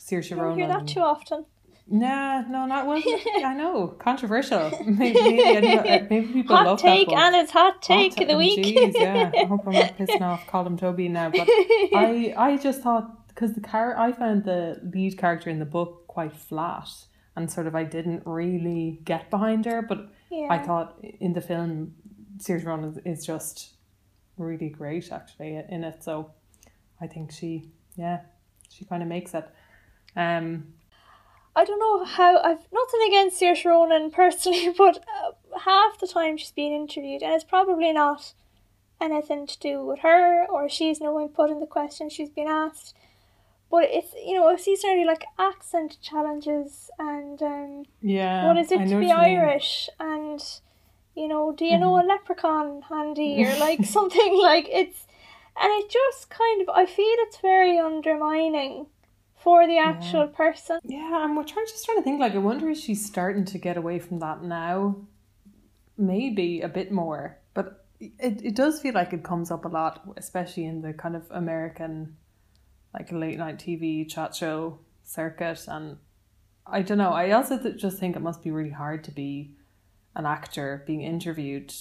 [0.00, 1.46] Saoirse you don't hear that too often.
[1.88, 3.02] Nah, no, not well.
[3.44, 4.70] I know, controversial.
[4.86, 7.18] Maybe, maybe, uh, maybe people Hot love take, that book.
[7.18, 8.64] and it's hot take Hot of the week.
[8.64, 9.30] Jeez, yeah.
[9.34, 13.54] I hope I'm not pissing off Colm Tóibín now, but I I just thought because
[13.54, 16.88] the car I found the lead character in the book quite flat
[17.36, 20.48] and sort of I didn't really get behind her, but yeah.
[20.50, 21.94] I thought in the film
[22.38, 23.74] Saoirse Ronan is just
[24.36, 26.02] really great actually in it.
[26.02, 26.30] So
[27.00, 28.20] I think she yeah
[28.68, 29.48] she kind of makes it.
[30.16, 30.74] Um,
[31.54, 36.36] I don't know how I've nothing against Saoirse Ronan personally, but uh, half the time
[36.36, 38.32] she's being interviewed, and it's probably not
[39.00, 42.94] anything to do with her or she's no input in the questions she's been asked.
[43.70, 48.70] But it's you know, it's these are like accent challenges and um, yeah, what is
[48.70, 49.10] it I to be you mean.
[49.10, 50.40] Irish and
[51.14, 52.08] you know, do you know mm-hmm.
[52.08, 55.06] a leprechaun handy or like something like it's
[55.60, 58.86] and it just kind of I feel it's very undermining
[59.36, 60.78] for the actual person.
[60.84, 63.58] Yeah, and we're trying just trying to think like I wonder if she's starting to
[63.58, 64.96] get away from that now.
[65.98, 67.38] Maybe a bit more.
[67.52, 71.16] But it, it does feel like it comes up a lot, especially in the kind
[71.16, 72.16] of American
[72.94, 75.98] like late night TV chat show circuit and
[76.66, 77.10] I don't know.
[77.10, 79.56] I also th- just think it must be really hard to be
[80.14, 81.72] an actor being interviewed.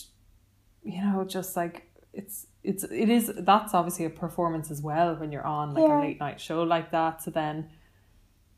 [0.84, 5.32] You know, just like it's it's it is that's obviously a performance as well when
[5.32, 6.00] you're on like Yeah.
[6.00, 7.22] a late night show like that.
[7.24, 7.70] So then,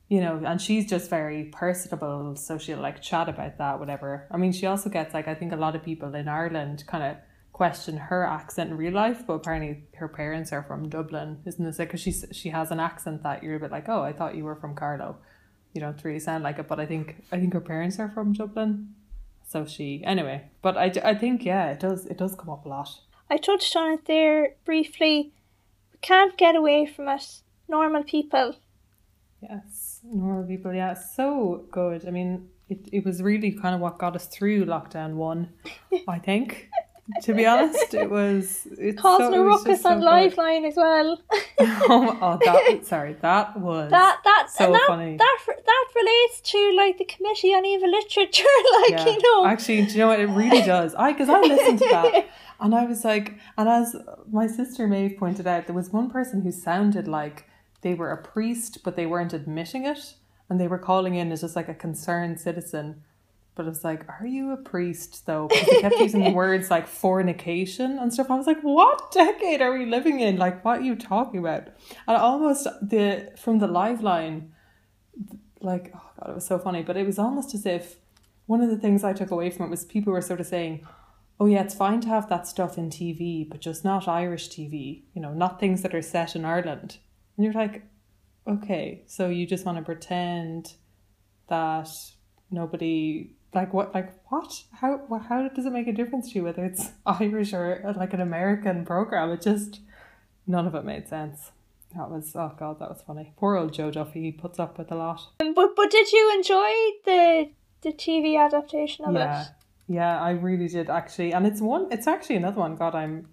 [0.09, 4.27] you know, and she's just very personable, so she'll like chat about that, whatever.
[4.31, 7.03] I mean, she also gets like I think a lot of people in Ireland kind
[7.03, 7.17] of
[7.51, 11.79] question her accent in real life, but apparently her parents are from Dublin, isn't this
[11.79, 11.85] it?
[11.87, 14.43] Because she's she has an accent that you're a bit like, oh, I thought you
[14.45, 15.17] were from Carlow.
[15.73, 18.33] You don't really sound like it, but I think I think her parents are from
[18.33, 18.95] Dublin.
[19.47, 22.69] So she anyway, but I, I think yeah, it does it does come up a
[22.69, 22.89] lot.
[23.29, 25.31] I touched on it there briefly.
[25.91, 27.41] We can't get away from it.
[27.67, 28.55] normal people.
[29.41, 30.73] Yes, normal people.
[30.73, 32.07] Yeah, so good.
[32.07, 35.49] I mean, it, it was really kind of what got us through lockdown one,
[36.07, 36.69] I think.
[37.23, 40.05] to be honest, it was it's Causing so, a ruckus so on good.
[40.05, 41.21] Lifeline as well.
[41.59, 45.17] oh, oh, that sorry, that was that that so that, funny.
[45.17, 48.43] that that relates to like the Committee on Evil Literature,
[48.81, 49.05] like Yeah.
[49.05, 49.45] you know.
[49.45, 50.19] Actually, do you know what?
[50.19, 50.95] It really does.
[50.95, 52.25] I because I listened to that
[52.59, 53.95] and I was like, and as
[54.31, 57.45] my sister Maeve pointed out, there was one person who sounded like
[57.81, 60.15] they were a priest, but they weren't admitting it,
[60.49, 63.01] and they were calling in as just like a concerned citizen.
[63.55, 65.47] But it was like, are you a priest though?
[65.47, 68.31] Because they kept using words like fornication and stuff.
[68.31, 70.37] I was like, what decade are we living in?
[70.37, 71.67] Like, what are you talking about?
[72.07, 74.49] And almost the from the Liveline,
[75.61, 76.81] like, oh god, it was so funny.
[76.81, 77.97] But it was almost as if
[78.47, 80.85] one of the things I took away from it was people were sort of saying,
[81.39, 85.03] oh yeah, it's fine to have that stuff in TV, but just not Irish TV.
[85.13, 86.97] You know, not things that are set in Ireland.
[87.37, 87.83] And you're like,
[88.47, 90.73] okay, so you just want to pretend
[91.49, 91.89] that
[92.49, 96.65] nobody like what like what how how does it make a difference to you whether
[96.65, 99.31] it's Irish or like an American program?
[99.31, 99.81] It just
[100.47, 101.51] none of it made sense.
[101.95, 103.33] That was oh god, that was funny.
[103.37, 105.21] Poor old Joe Duffy, he puts up with a lot.
[105.39, 106.71] Um, but but did you enjoy
[107.05, 107.49] the
[107.81, 109.47] the TV adaptation of yeah, it?
[109.87, 111.87] yeah, I really did actually, and it's one.
[111.91, 112.75] It's actually another one.
[112.75, 113.29] God, I'm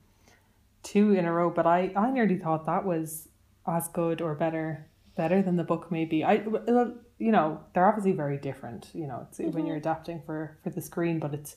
[0.83, 3.29] two in a row, but I I nearly thought that was
[3.67, 5.91] as good or better better than the book.
[5.91, 8.91] Maybe I well, you know they're obviously very different.
[8.95, 11.57] You know, it's when you're adapting for for the screen, but it's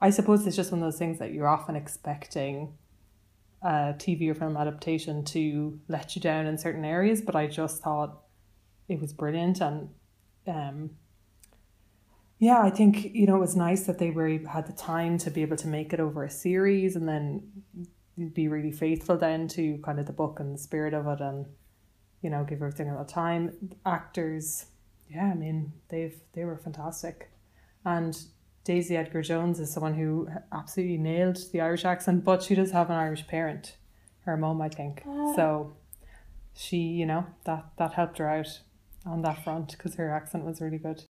[0.00, 2.74] I suppose it's just one of those things that you're often expecting
[3.62, 7.20] a TV or film adaptation to let you down in certain areas.
[7.20, 8.22] But I just thought
[8.88, 9.90] it was brilliant and.
[10.46, 10.90] um
[12.40, 15.30] yeah, I think you know it was nice that they were had the time to
[15.30, 17.42] be able to make it over a series and then
[18.32, 21.46] be really faithful then to kind of the book and the spirit of it and
[22.22, 23.52] you know give everything a lot of time.
[23.86, 24.66] Actors,
[25.08, 27.30] yeah, I mean they've they were fantastic,
[27.84, 28.16] and
[28.64, 32.88] Daisy Edgar Jones is someone who absolutely nailed the Irish accent, but she does have
[32.88, 33.76] an Irish parent,
[34.20, 35.02] her mum, I think.
[35.06, 35.34] Ah.
[35.36, 35.76] So
[36.54, 38.60] she, you know, that that helped her out
[39.04, 41.04] on that front because her accent was really good.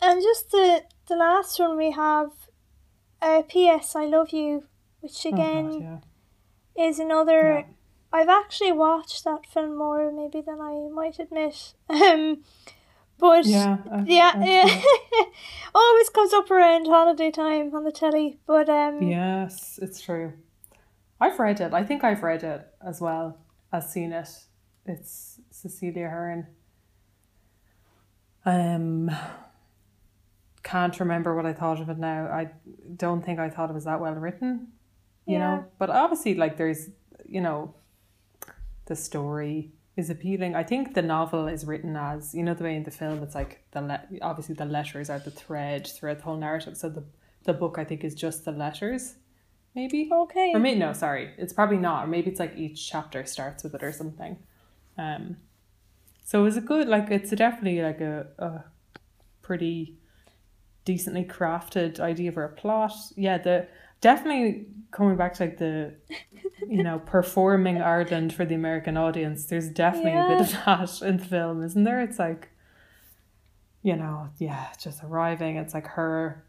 [0.00, 2.30] And just the the last one we have,
[3.20, 3.94] uh, P.S.
[3.94, 4.64] I love you,
[5.00, 6.02] which Oh, God, again
[6.76, 6.84] yeah.
[6.88, 7.58] is another.
[7.58, 7.64] Yeah.
[8.12, 11.74] I've actually watched that film more maybe than I might admit.
[11.90, 12.44] Um,
[13.18, 14.82] but Yeah, I- yeah, yeah.
[15.74, 18.38] always comes up around holiday time on the telly.
[18.46, 20.32] But um, Yes, it's true.
[21.20, 21.72] I've read it.
[21.72, 23.38] I think I've read it as well
[23.72, 24.28] as seen it.
[24.86, 26.46] It's Cecelia Ahern.
[28.44, 29.10] Um,
[30.62, 32.26] can't remember what I thought of it now.
[32.26, 32.50] I
[32.96, 34.68] don't think I thought it was that well written.
[35.26, 35.38] You Yeah.
[35.38, 36.90] know, but obviously, like there's,
[37.24, 37.74] you know,
[38.86, 40.54] the story is appealing.
[40.54, 43.34] I think the novel is written as you know the way in the film it's
[43.34, 46.76] like the le- obviously the letters are the thread throughout the whole narrative.
[46.76, 47.04] So the
[47.44, 49.16] the book I think is just the letters,
[49.74, 50.08] maybe.
[50.12, 50.52] okay.
[50.54, 52.04] Or maybe no, sorry, it's probably not.
[52.04, 54.38] Or maybe it's like each chapter starts with it or something.
[54.96, 55.36] Um,
[56.24, 58.64] so it was a good like it's a definitely like a, a
[59.42, 59.98] pretty
[60.84, 62.92] decently crafted idea for a plot.
[63.16, 63.68] Yeah, the
[64.04, 65.94] definitely coming back to like the
[66.68, 69.46] you know performing Ireland for the American audience.
[69.46, 72.02] There's definitely a bit of that in the film, isn't there?
[72.02, 72.50] It's like
[73.82, 75.56] you know, yeah, just arriving.
[75.56, 76.44] It's like her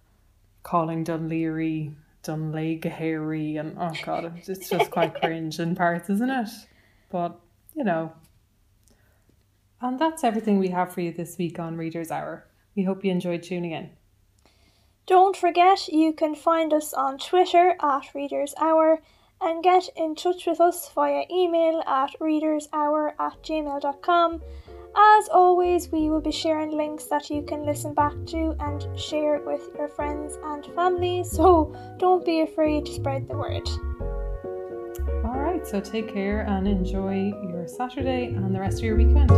[0.64, 6.50] calling Dunleary Dunleaghary and oh god, it's just quite cringe in parts, isn't it?
[7.10, 7.40] But
[7.74, 8.12] you know,
[9.80, 12.46] and that's everything we have for you this week on Readers Hour.
[12.76, 13.92] We hope you enjoyed tuning in.
[15.08, 19.02] Don't forget you can find us on Twitter at Readers Hour
[19.40, 24.42] and get in touch with us via email at readershour at gmail.com.
[24.98, 29.42] As always, we will be sharing links that you can listen back to and share
[29.46, 33.68] with your friends and family, so don't be afraid to spread the word.
[35.24, 39.30] All right, so take care and enjoy your Saturday and the rest of your weekend.